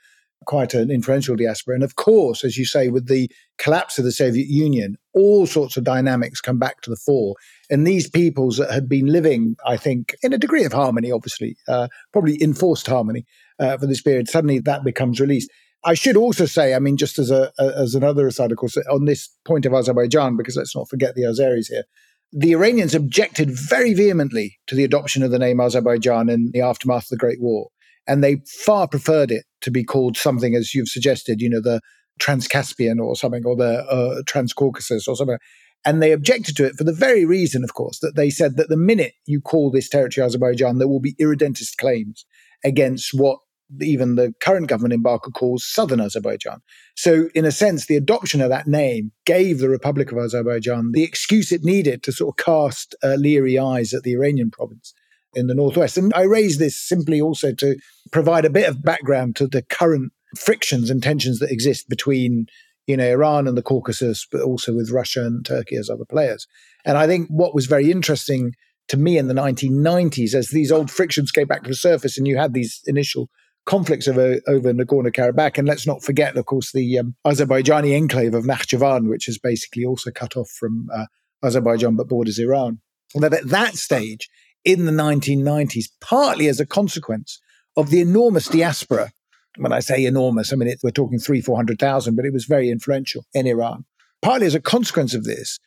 [0.46, 4.12] quite an influential diaspora, and of course, as you say, with the collapse of the
[4.12, 7.34] Soviet Union, all sorts of dynamics come back to the fore.
[7.70, 11.56] And these peoples that had been living, I think, in a degree of harmony, obviously,
[11.68, 13.24] uh, probably enforced harmony
[13.58, 15.50] uh, for this period, suddenly that becomes released.
[15.84, 19.04] I should also say, I mean, just as a as another aside, of course, on
[19.04, 21.84] this point of Azerbaijan, because let's not forget the Azeris here.
[22.32, 27.04] The Iranians objected very vehemently to the adoption of the name Azerbaijan in the aftermath
[27.04, 27.68] of the Great War,
[28.06, 31.80] and they far preferred it to be called something, as you've suggested, you know, the
[32.20, 35.38] Transcaspian or something, or the uh, Transcaucasus or something.
[35.84, 38.68] And they objected to it for the very reason, of course, that they said that
[38.68, 42.24] the minute you call this territory Azerbaijan, there will be irredentist claims
[42.64, 43.38] against what
[43.80, 46.60] even the current government in Baku calls southern Azerbaijan.
[46.94, 51.02] So, in a sense, the adoption of that name gave the Republic of Azerbaijan the
[51.02, 54.92] excuse it needed to sort of cast uh, leery eyes at the Iranian province
[55.34, 55.96] in the northwest.
[55.96, 57.76] And I raise this simply also to
[58.10, 62.46] provide a bit of background to the current frictions and tensions that exist between
[62.86, 66.46] you know Iran and the Caucasus, but also with Russia and Turkey as other players.
[66.84, 68.54] And I think what was very interesting
[68.88, 72.26] to me in the 1990s, as these old frictions came back to the surface, and
[72.26, 73.30] you had these initial
[73.64, 75.56] conflicts over, over Nagorno Karabakh.
[75.58, 79.84] And let's not forget, of course, the um, Azerbaijani enclave of Nakhchivan, which is basically
[79.84, 81.06] also cut off from uh,
[81.42, 82.80] Azerbaijan but borders Iran.
[83.14, 84.28] That at that stage
[84.64, 87.40] in the 1990s, partly as a consequence
[87.76, 89.12] of the enormous diaspora.
[89.56, 92.70] When I say enormous, I mean, it, we're talking three, 400,000, but it was very
[92.70, 93.84] influential in Iran.
[94.22, 95.58] Partly as a consequence of this,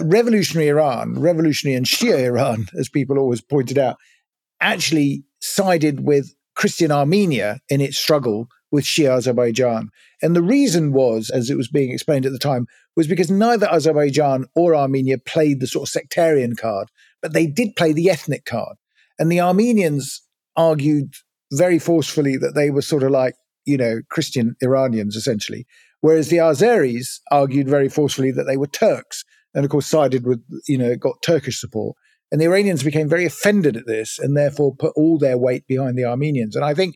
[0.00, 3.96] revolutionary Iran, revolutionary and Shia Iran, as people always pointed out,
[4.60, 9.90] actually sided with Christian Armenia in its struggle with Shia Azerbaijan.
[10.22, 13.70] And the reason was, as it was being explained at the time, was because neither
[13.70, 16.88] Azerbaijan or Armenia played the sort of sectarian card,
[17.24, 18.76] but they did play the ethnic card.
[19.18, 20.20] And the Armenians
[20.56, 21.14] argued
[21.50, 23.34] very forcefully that they were sort of like,
[23.64, 25.64] you know, Christian Iranians essentially,
[26.02, 30.42] whereas the Azeris argued very forcefully that they were Turks and of course sided with,
[30.68, 31.96] you know, got Turkish support.
[32.30, 35.96] And the Iranians became very offended at this and therefore put all their weight behind
[35.96, 36.54] the Armenians.
[36.54, 36.94] And I think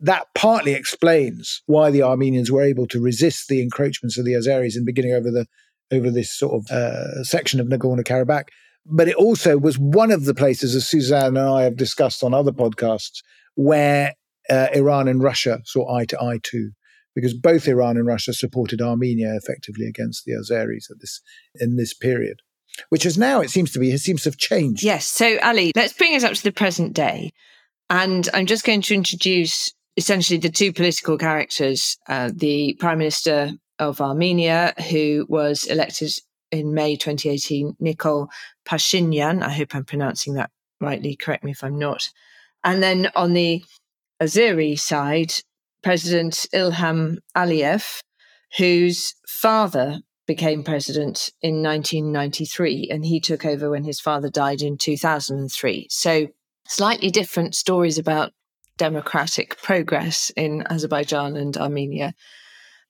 [0.00, 4.76] that partly explains why the Armenians were able to resist the encroachments of the Azeris
[4.76, 5.46] in beginning over the
[5.92, 8.48] over this sort of uh, section of Nagorno Karabakh.
[8.90, 12.32] But it also was one of the places, as Suzanne and I have discussed on
[12.32, 13.22] other podcasts,
[13.54, 14.14] where
[14.48, 16.70] uh, Iran and Russia saw eye to eye too,
[17.14, 21.20] because both Iran and Russia supported Armenia effectively against the Azeris at this
[21.56, 22.38] in this period
[22.88, 24.82] which is now, it seems to be, it seems to have changed.
[24.82, 25.06] Yes.
[25.06, 27.32] So, Ali, let's bring us up to the present day.
[27.90, 33.52] And I'm just going to introduce essentially the two political characters uh, the Prime Minister
[33.78, 36.10] of Armenia, who was elected
[36.50, 38.28] in May 2018, Nikol
[38.64, 39.42] Pashinyan.
[39.42, 41.16] I hope I'm pronouncing that rightly.
[41.16, 42.08] Correct me if I'm not.
[42.64, 43.64] And then on the
[44.20, 45.32] Azeri side,
[45.82, 48.00] President Ilham Aliyev,
[48.56, 54.76] whose father became president in 1993 and he took over when his father died in
[54.76, 55.86] 2003.
[55.90, 56.28] So,
[56.66, 58.32] slightly different stories about
[58.76, 62.14] democratic progress in Azerbaijan and Armenia.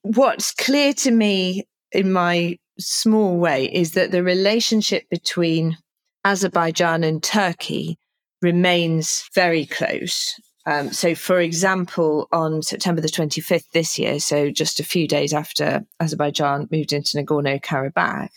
[0.01, 5.77] What's clear to me in my small way is that the relationship between
[6.25, 7.97] Azerbaijan and Turkey
[8.41, 10.39] remains very close.
[10.65, 15.33] Um, so, for example, on September the 25th this year, so just a few days
[15.33, 18.29] after Azerbaijan moved into Nagorno Karabakh,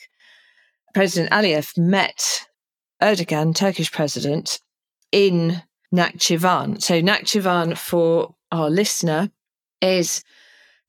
[0.94, 2.46] President Aliyev met
[3.02, 4.60] Erdogan, Turkish president,
[5.10, 5.62] in
[5.94, 6.82] Nakhchivan.
[6.82, 9.30] So, Nakhchivan, for our listener,
[9.80, 10.24] is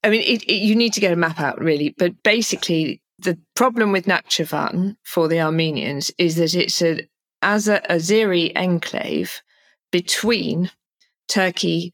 [0.03, 3.39] I mean, it, it, you need to get a map out really, but basically, The
[3.55, 7.07] problem with Nakhchivan for the Armenians is that it's a
[7.41, 9.41] as a Azeri enclave
[9.93, 10.71] between
[11.29, 11.93] Turkey,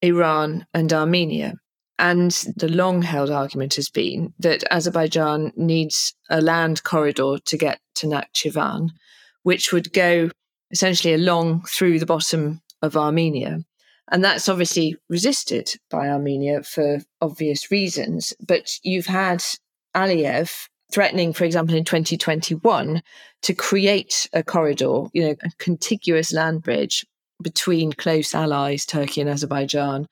[0.00, 1.56] Iran, and Armenia.
[1.98, 7.78] And the long held argument has been that Azerbaijan needs a land corridor to get
[7.96, 8.88] to Nakhchivan,
[9.42, 10.30] which would go
[10.70, 13.58] essentially along through the bottom of Armenia.
[14.10, 18.32] And that's obviously resisted by Armenia for obvious reasons.
[18.40, 19.44] But you've had
[19.94, 23.02] Aliyev threatening, for example, in 2021
[23.42, 27.06] to create a corridor, you know, a contiguous land bridge
[27.42, 30.06] between close allies, Turkey and Azerbaijan,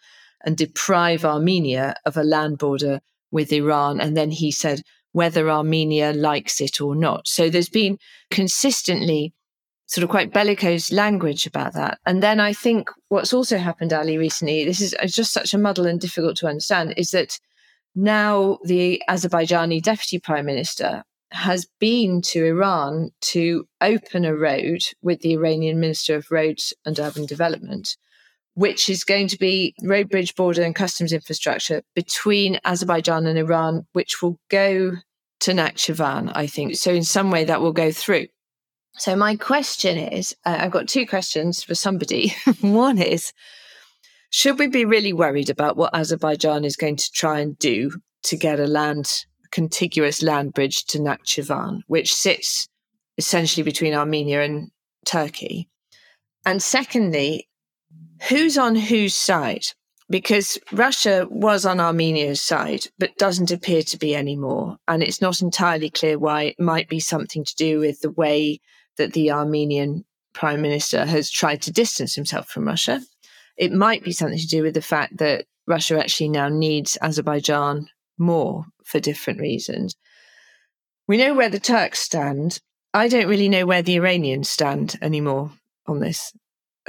[0.45, 4.01] and deprive Armenia of a land border with Iran.
[4.01, 7.27] And then he said whether Armenia likes it or not.
[7.27, 7.99] So there's been
[8.31, 9.33] consistently
[9.87, 11.99] sort of quite bellicose language about that.
[12.05, 15.87] And then I think what's also happened, Ali, recently, this is just such a muddle
[15.87, 17.39] and difficult to understand, is that
[17.95, 25.21] now the Azerbaijani deputy prime minister has been to Iran to open a road with
[25.21, 27.97] the Iranian Minister of Roads and Urban Development,
[28.55, 33.87] which is going to be road, bridge, border, and customs infrastructure between Azerbaijan and Iran,
[33.93, 34.93] which will go
[35.41, 36.77] to Nakhchivan, I think.
[36.77, 38.27] So, in some way, that will go through.
[38.95, 42.35] So, my question is uh, I've got two questions for somebody.
[42.61, 43.33] One is,
[44.31, 47.91] should we be really worried about what Azerbaijan is going to try and do
[48.25, 52.69] to get a land contiguous land bridge to Nakhchivan, which sits
[53.17, 54.71] essentially between Armenia and
[55.07, 55.69] Turkey?
[56.45, 57.49] And secondly,
[58.29, 59.65] who's on whose side?
[60.11, 64.79] Because Russia was on Armenia's side, but doesn't appear to be anymore.
[64.89, 66.43] And it's not entirely clear why.
[66.45, 68.61] It might be something to do with the way
[68.97, 73.03] that the Armenian prime minister has tried to distance himself from Russia.
[73.59, 77.89] It might be something to do with the fact that Russia actually now needs Azerbaijan
[78.17, 79.97] more for different reasons.
[81.07, 82.61] We know where the Turks stand.
[82.95, 85.51] I don't really know where the Iranians stand anymore
[85.87, 86.33] on this.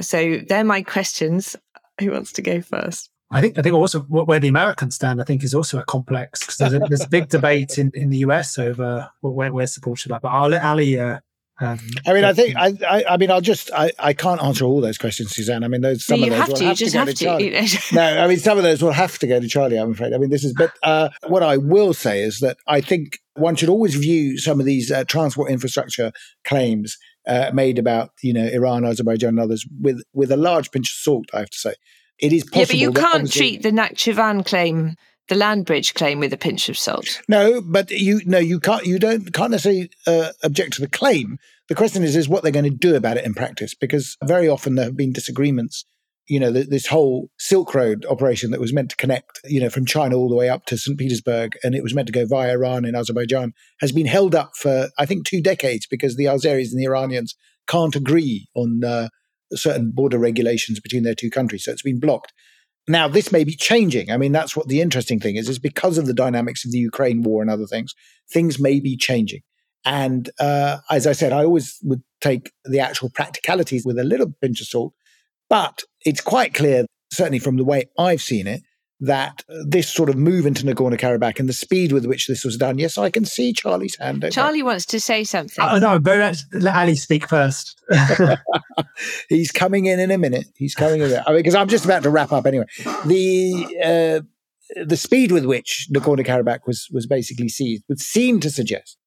[0.00, 1.56] So they're my questions.
[2.00, 3.10] Who wants to go first?
[3.32, 6.40] I think I think also where the Americans stand, I think, is also a complex
[6.40, 10.10] because there's, there's, a big debate in, in the US over where, where support should
[10.10, 10.18] lie.
[10.18, 11.20] But I'll let Ali uh,
[11.60, 14.64] um, I mean, I think I, I, I, mean, I'll just I, I can't answer
[14.64, 15.62] all those questions, Suzanne.
[15.62, 17.12] I mean, those some of those have will to, have to go to.
[17.12, 17.66] to Charlie.
[17.92, 19.76] no, I mean, some of those will have to go to Charlie.
[19.76, 20.14] I'm afraid.
[20.14, 20.54] I mean, this is.
[20.54, 24.58] But uh, what I will say is that I think one should always view some
[24.58, 26.12] of these uh, transport infrastructure
[26.44, 26.96] claims
[27.26, 30.96] uh, made about you know Iran, Azerbaijan, and others with with a large pinch of
[30.96, 31.26] salt.
[31.34, 31.74] I have to say,
[32.18, 32.60] it is possible.
[32.60, 34.96] Yeah, but you can't treat the Nakhchivan claim
[35.30, 37.22] the land bridge claim with a pinch of salt.
[37.28, 38.84] No, but you no, you can't.
[38.84, 41.38] You don't can't necessarily uh, object to the claim.
[41.68, 44.48] The question is, is what they're going to do about it in practice, because very
[44.48, 45.86] often there have been disagreements.
[46.26, 49.86] You know, this whole Silk Road operation that was meant to connect, you know, from
[49.86, 50.96] China all the way up to St.
[50.98, 54.50] Petersburg, and it was meant to go via Iran and Azerbaijan, has been held up
[54.56, 57.34] for I think two decades because the Azeris and the Iranians
[57.68, 59.08] can't agree on uh,
[59.52, 61.64] certain border regulations between their two countries.
[61.64, 62.32] So it's been blocked.
[62.88, 64.10] Now, this may be changing.
[64.10, 66.78] I mean, that's what the interesting thing is, is because of the dynamics of the
[66.78, 67.94] Ukraine war and other things,
[68.32, 69.42] things may be changing.
[69.84, 74.32] And uh, as I said, I always would take the actual practicalities with a little
[74.42, 74.92] pinch of salt.
[75.48, 78.62] But it's quite clear, certainly from the way I've seen it,
[79.00, 82.56] that this sort of move into Nagorno Karabakh and the speed with which this was
[82.56, 82.78] done.
[82.78, 84.24] Yes, I can see Charlie's hand.
[84.30, 85.64] Charlie wants to say something.
[85.64, 86.38] Oh, no, very much.
[86.52, 87.80] Let Ali speak first.
[89.28, 90.46] He's coming in in a minute.
[90.54, 92.66] He's coming in I mean, because I'm just about to wrap up anyway.
[93.06, 98.50] The uh, the speed with which Nagorno Karabakh was was basically seized would seem to
[98.50, 98.98] suggest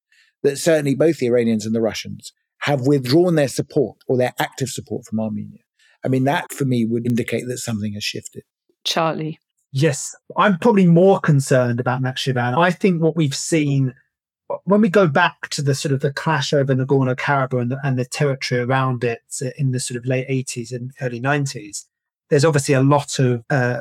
[0.42, 4.68] that certainly both the Iranians and the Russians have withdrawn their support or their active
[4.68, 5.60] support from Armenia.
[6.04, 8.42] I mean, that for me would indicate that something has shifted.
[8.84, 9.38] Charlie.
[9.76, 12.56] Yes, I'm probably more concerned about Nakhchivan.
[12.56, 13.92] I think what we've seen
[14.64, 17.80] when we go back to the sort of the clash over Nagorno Karabakh and the,
[17.82, 19.20] and the territory around it
[19.58, 21.86] in the sort of late 80s and early 90s,
[22.30, 23.80] there's obviously a lot of uh,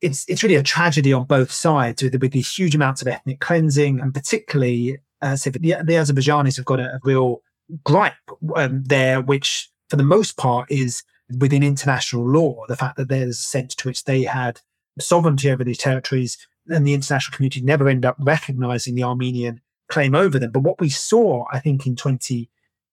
[0.00, 3.40] it's it's really a tragedy on both sides with, with these huge amounts of ethnic
[3.40, 7.42] cleansing and particularly uh, so the, the Azerbaijanis have got a, a real
[7.84, 8.14] gripe
[8.56, 11.02] um, there, which for the most part is
[11.38, 12.64] within international law.
[12.66, 14.62] The fact that there's a sense to which they had
[15.00, 16.38] sovereignty over these territories,
[16.68, 20.50] and the international community never end up recognizing the Armenian claim over them.
[20.50, 22.50] But what we saw, I think, in 2020,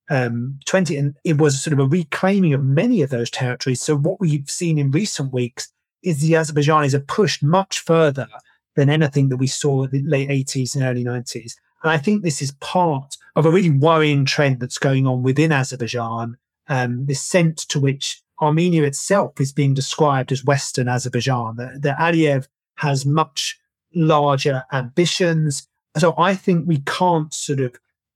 [0.10, 3.82] um, and it was sort of a reclaiming of many of those territories.
[3.82, 5.72] So what we've seen in recent weeks
[6.03, 8.28] is the Azerbaijanis have pushed much further
[8.76, 11.56] than anything that we saw in the late 80s and early 90s.
[11.84, 15.51] And I think this is part of a really worrying trend that's going on within
[15.51, 16.38] Azerbaijan,
[16.68, 21.97] um, this sense to which Armenia itself is being described as Western Azerbaijan, that, that
[21.97, 23.59] Aliyev has much
[23.93, 25.67] larger ambitions,
[25.97, 27.75] So I think we can't sort of,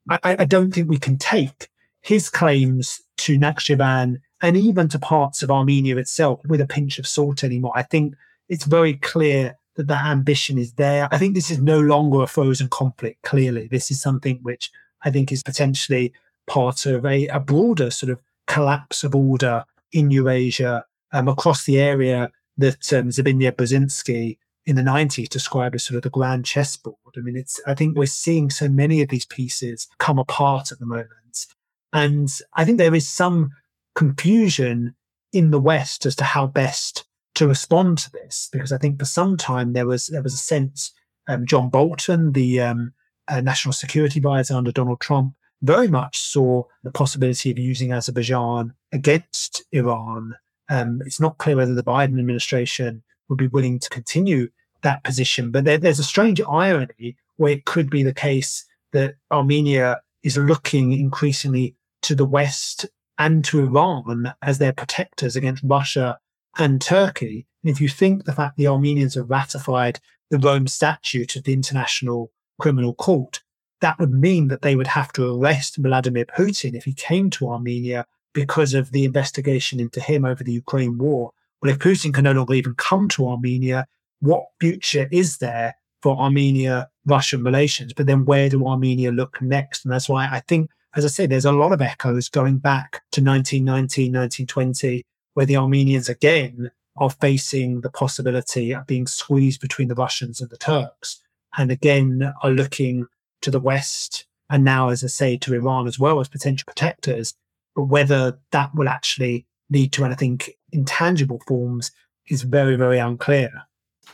[0.09, 1.69] I, I don't think we can take
[2.01, 7.07] his claims to Nakhchivan and even to parts of Armenia itself with a pinch of
[7.07, 7.73] salt anymore.
[7.75, 8.15] I think
[8.49, 11.07] it's very clear that that ambition is there.
[11.11, 13.67] I think this is no longer a frozen conflict, clearly.
[13.67, 14.71] This is something which
[15.03, 16.13] I think is potentially
[16.47, 21.79] part of a, a broader sort of collapse of order in Eurasia um, across the
[21.79, 26.95] area that um, Zbigniew Brzezinski in the 90s described as sort of the grand chessboard.
[27.17, 30.79] I mean, it's, I think we're seeing so many of these pieces come apart at
[30.79, 31.47] the moment.
[31.93, 33.51] And I think there is some
[33.95, 34.95] confusion
[35.33, 39.05] in the West as to how best to respond to this, because I think for
[39.05, 40.91] some time there was there was a sense
[41.27, 42.93] um, John Bolton, the um,
[43.27, 48.73] uh, national security advisor under Donald Trump, very much saw the possibility of using Azerbaijan
[48.91, 50.35] against Iran.
[50.69, 54.49] Um, it's not clear whether the Biden administration would be willing to continue
[54.81, 59.15] that position, but there, there's a strange irony where it could be the case that
[59.31, 62.85] Armenia is looking increasingly to the West
[63.17, 66.19] and to Iran as their protectors against Russia
[66.57, 67.45] and Turkey.
[67.63, 69.99] And if you think the fact the Armenians have ratified
[70.29, 73.41] the Rome Statute of the International Criminal Court,
[73.81, 77.49] that would mean that they would have to arrest Vladimir Putin if he came to
[77.49, 81.31] Armenia because of the investigation into him over the Ukraine war.
[81.61, 83.85] Well, if Putin can no longer even come to Armenia,
[84.19, 87.93] what future is there for Armenia Russian relations?
[87.93, 89.83] But then where do Armenia look next?
[89.83, 93.03] And that's why I think as I say, there's a lot of echoes going back
[93.11, 95.03] to 1919, 1920,
[95.35, 100.49] where the Armenians again are facing the possibility of being squeezed between the Russians and
[100.49, 101.21] the Turks.
[101.57, 103.05] And again, are looking
[103.41, 107.35] to the West and now, as I say, to Iran as well as potential protectors.
[107.75, 111.91] But whether that will actually lead to anything in tangible forms
[112.27, 113.51] is very, very unclear.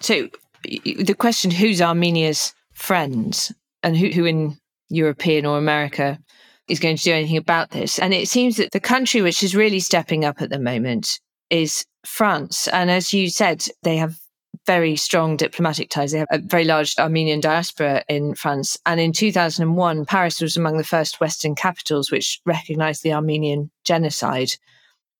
[0.01, 0.29] So
[0.63, 4.57] the question who's Armenia's friends and who, who in
[4.89, 6.19] European or America
[6.67, 7.99] is going to do anything about this.
[7.99, 11.19] And it seems that the country which is really stepping up at the moment
[11.49, 12.67] is France.
[12.67, 14.19] And as you said, they have
[14.65, 16.11] very strong diplomatic ties.
[16.11, 18.77] They have a very large Armenian diaspora in France.
[18.85, 24.51] And in 2001, Paris was among the first Western capitals which recognized the Armenian genocide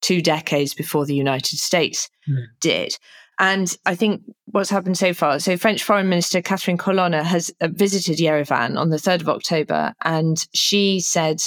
[0.02, 2.46] two decades before the United States mm.
[2.60, 2.98] did.
[3.38, 7.68] And I think what's happened so far, so French Foreign Minister Catherine Colonna has uh,
[7.68, 11.42] visited Yerevan on the 3rd of October, and she said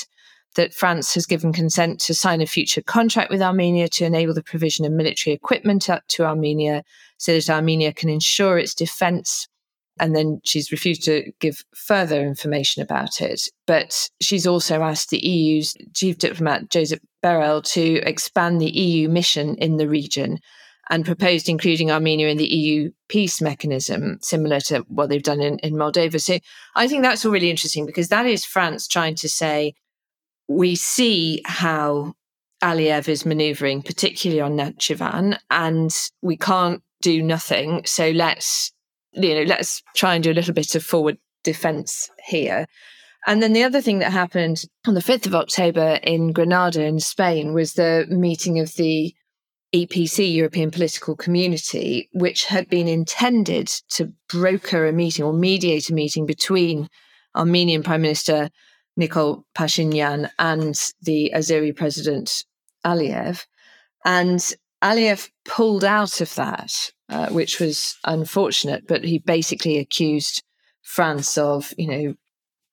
[0.57, 4.43] that France has given consent to sign a future contract with Armenia to enable the
[4.43, 6.83] provision of military equipment up to Armenia
[7.19, 9.47] so that Armenia can ensure its defense.
[10.01, 13.43] And then she's refused to give further information about it.
[13.67, 19.57] But she's also asked the EU's chief diplomat, Josep Borrell, to expand the EU mission
[19.57, 20.39] in the region
[20.91, 25.59] and proposed including Armenia in the EU peace mechanism, similar to what they've done in,
[25.59, 26.21] in Moldova.
[26.21, 26.39] So
[26.75, 29.75] I think that's all really interesting because that is France trying to say,
[30.49, 32.15] we see how
[32.63, 37.83] Aliyev is maneuvering, particularly on Nakhchivan, and we can't do nothing.
[37.85, 38.73] So let's,
[39.13, 42.67] you know, let's try and do a little bit of forward defense here.
[43.27, 46.99] And then the other thing that happened on the 5th of October in Granada in
[46.99, 49.15] Spain was the meeting of the
[49.75, 55.95] EPC, European Political Community, which had been intended to broker a meeting or mediate a
[55.95, 56.89] meeting between
[57.37, 58.51] Armenian Prime Minister
[58.99, 62.45] Nikol Pashinyan and the Azeri President
[62.85, 63.45] Aliyev.
[64.05, 64.41] And
[64.83, 70.43] Aliyev pulled out of that, uh, which was unfortunate, but he basically accused
[70.83, 72.15] France of, you know,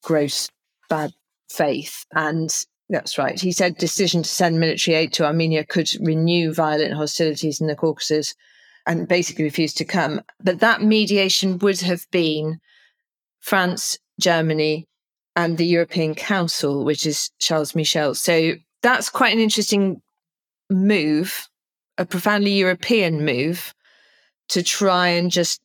[0.03, 0.49] gross
[0.89, 1.11] bad
[1.49, 2.49] faith and
[2.89, 3.39] that's right.
[3.39, 7.75] He said decision to send military aid to Armenia could renew violent hostilities in the
[7.75, 8.35] Caucasus
[8.85, 10.21] and basically refused to come.
[10.43, 12.59] But that mediation would have been
[13.39, 14.87] France, Germany,
[15.35, 18.15] and the European Council, which is Charles Michel.
[18.15, 20.01] So that's quite an interesting
[20.69, 21.49] move,
[21.97, 23.73] a profoundly European move
[24.49, 25.61] to try and just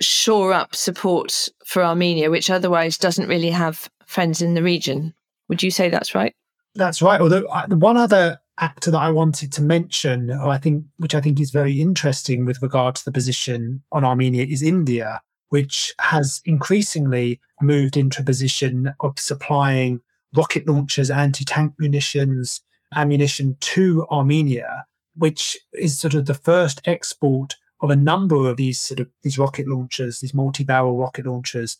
[0.00, 5.14] shore up support for Armenia, which otherwise doesn't really have friends in the region.
[5.48, 6.34] Would you say that's right?
[6.74, 7.20] That's right.
[7.20, 11.40] Although uh, one other actor that I wanted to mention, I think, which I think
[11.40, 15.20] is very interesting with regard to the position on Armenia, is India,
[15.54, 20.00] which has increasingly moved into a position of supplying
[20.36, 22.60] rocket launchers, anti-tank munitions,
[22.96, 24.84] ammunition to Armenia,
[25.14, 29.38] which is sort of the first export of a number of these sort of these
[29.38, 31.76] rocket launchers, these multi-barrel rocket launchers.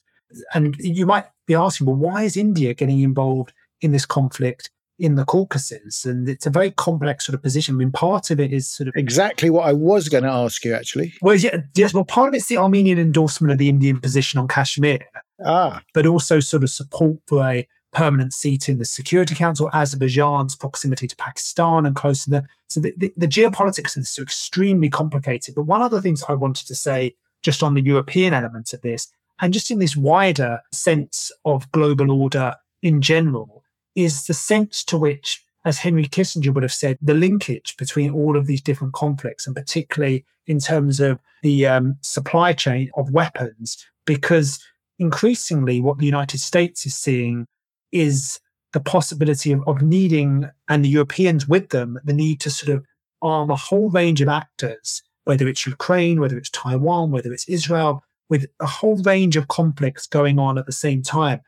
[0.55, 5.15] And you might be asking, well, why is India getting involved in this conflict in
[5.17, 6.05] the Caucasus?
[6.05, 7.75] And it's a very complex sort of position.
[7.75, 10.65] I mean, part of it is sort of exactly what I was going to ask
[10.65, 11.13] you, actually.
[11.23, 11.95] Well, yeah, yes.
[11.95, 15.01] Well, part of it's the Armenian endorsement of the Indian position on Kashmir,
[15.45, 15.83] ah.
[15.93, 21.07] but also sort of support for a permanent seat in the Security Council, Azerbaijan's proximity
[21.07, 22.45] to Pakistan and close to the.
[22.69, 25.55] So the, the, the geopolitics are extremely complicated.
[25.55, 29.09] But one other thing I wanted to say just on the European element of this,
[29.41, 33.64] and just in this wider sense of global order in general,
[33.95, 38.37] is the sense to which, as Henry Kissinger would have said, the linkage between all
[38.37, 43.85] of these different conflicts, and particularly in terms of the um, supply chain of weapons,
[44.05, 44.63] because
[44.99, 47.47] increasingly what the United States is seeing
[47.93, 48.41] is
[48.73, 52.85] the possibility of, of needing, and the Europeans with them, the need to sort of
[53.23, 58.05] arm a whole range of actors, whether it's Ukraine, whether it's Taiwan, whether it's Israel,
[58.29, 61.41] with a whole range of conflicts going on at the same time.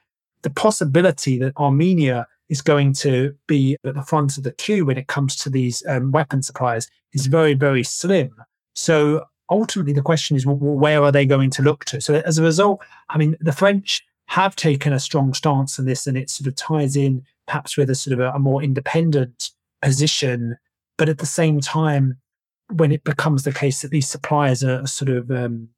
[0.42, 4.98] The possibility that Armenia is going to be at the front of the queue when
[4.98, 8.34] it comes to these um, weapon supplies is very, very slim.
[8.74, 12.00] So ultimately, the question is, well, where are they going to look to?
[12.00, 16.06] So as a result, I mean, the French have taken a strong stance on this,
[16.06, 19.50] and it sort of ties in perhaps with a sort of a, a more independent
[19.82, 20.56] position.
[20.98, 22.18] But at the same time,
[22.72, 25.68] when it becomes the case that these suppliers are sort of um,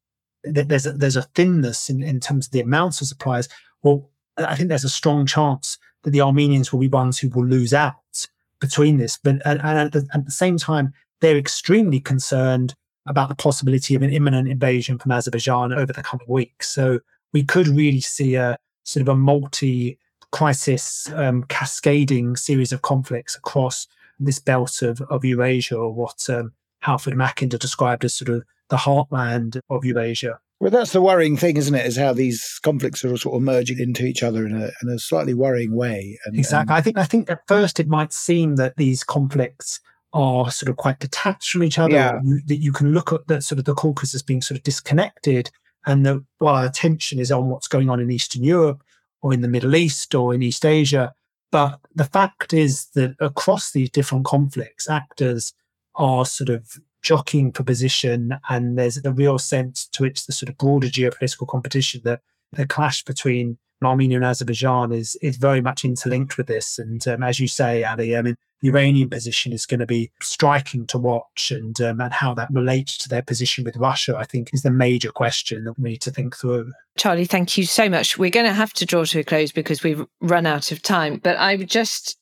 [0.44, 3.48] there's a, there's a thinness in, in terms of the amounts of suppliers.
[3.82, 7.46] Well, I think there's a strong chance that the Armenians will be ones who will
[7.46, 8.26] lose out
[8.60, 9.18] between this.
[9.22, 12.74] But and, and at, the, at the same time, they're extremely concerned
[13.06, 16.68] about the possibility of an imminent invasion from Azerbaijan over the coming weeks.
[16.68, 17.00] So
[17.32, 19.98] we could really see a sort of a multi
[20.30, 23.86] crisis um, cascading series of conflicts across
[24.20, 28.76] this belt of, of Eurasia, or what um, Halford Mackinder described as sort of the
[28.76, 30.38] heartland of Eurasia.
[30.60, 31.86] Well, that's the worrying thing, isn't it?
[31.86, 34.98] Is how these conflicts are sort of merging into each other in a, in a
[34.98, 36.18] slightly worrying way.
[36.24, 36.72] And, exactly.
[36.72, 36.78] And...
[36.78, 39.80] I think I think at first it might seem that these conflicts
[40.12, 41.92] are sort of quite detached from each other.
[41.92, 42.18] Yeah.
[42.24, 44.64] You, that you can look at the sort of the Caucasus as being sort of
[44.64, 45.50] disconnected
[45.86, 48.82] and that while our attention is on what's going on in Eastern Europe
[49.22, 51.14] or in the Middle East or in East Asia,
[51.50, 55.54] but the fact is that across these different conflicts, actors
[55.94, 60.48] are sort of jockeying for position, and there's a real sense to which the sort
[60.48, 62.20] of broader geopolitical competition that
[62.52, 66.78] the clash between Armenia and Azerbaijan is is very much interlinked with this.
[66.78, 70.10] And um, as you say, Ali, I mean, the Iranian position is going to be
[70.20, 74.24] striking to watch, and um, and how that relates to their position with Russia, I
[74.24, 76.72] think, is the major question that we need to think through.
[76.96, 78.18] Charlie, thank you so much.
[78.18, 81.20] We're going to have to draw to a close because we've run out of time.
[81.22, 82.18] But I would just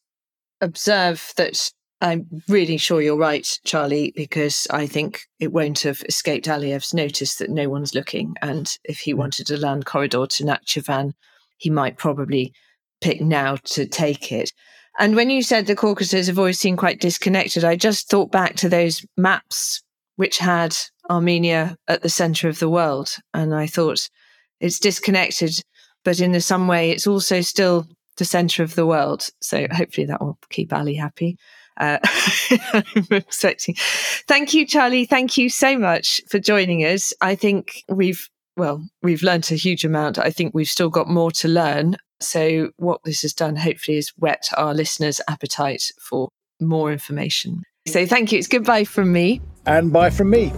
[0.60, 1.70] observe that
[2.00, 7.36] I'm really sure you're right, Charlie, because I think it won't have escaped Aliyev's notice
[7.36, 8.34] that no one's looking.
[8.42, 9.18] And if he hmm.
[9.18, 11.12] wanted a land corridor to Nakhchivan,
[11.56, 12.52] he might probably
[13.00, 14.52] pick now to take it.
[14.98, 18.56] And when you said the Caucasus have always seemed quite disconnected, I just thought back
[18.56, 19.82] to those maps
[20.16, 20.74] which had
[21.10, 23.16] Armenia at the center of the world.
[23.34, 24.08] And I thought
[24.60, 25.60] it's disconnected,
[26.04, 27.86] but in some way, it's also still
[28.16, 29.28] the center of the world.
[29.42, 31.36] So hopefully that will keep Ali happy.
[31.76, 31.98] Uh.
[34.28, 35.04] Thank you, Charlie.
[35.04, 37.12] Thank you so much for joining us.
[37.20, 40.18] I think we've well, we've learned a huge amount.
[40.18, 41.96] I think we've still got more to learn.
[42.20, 47.62] So, what this has done, hopefully, is whet our listeners' appetite for more information.
[47.86, 48.38] So, thank you.
[48.38, 49.42] It's goodbye from me.
[49.66, 50.52] And bye from me.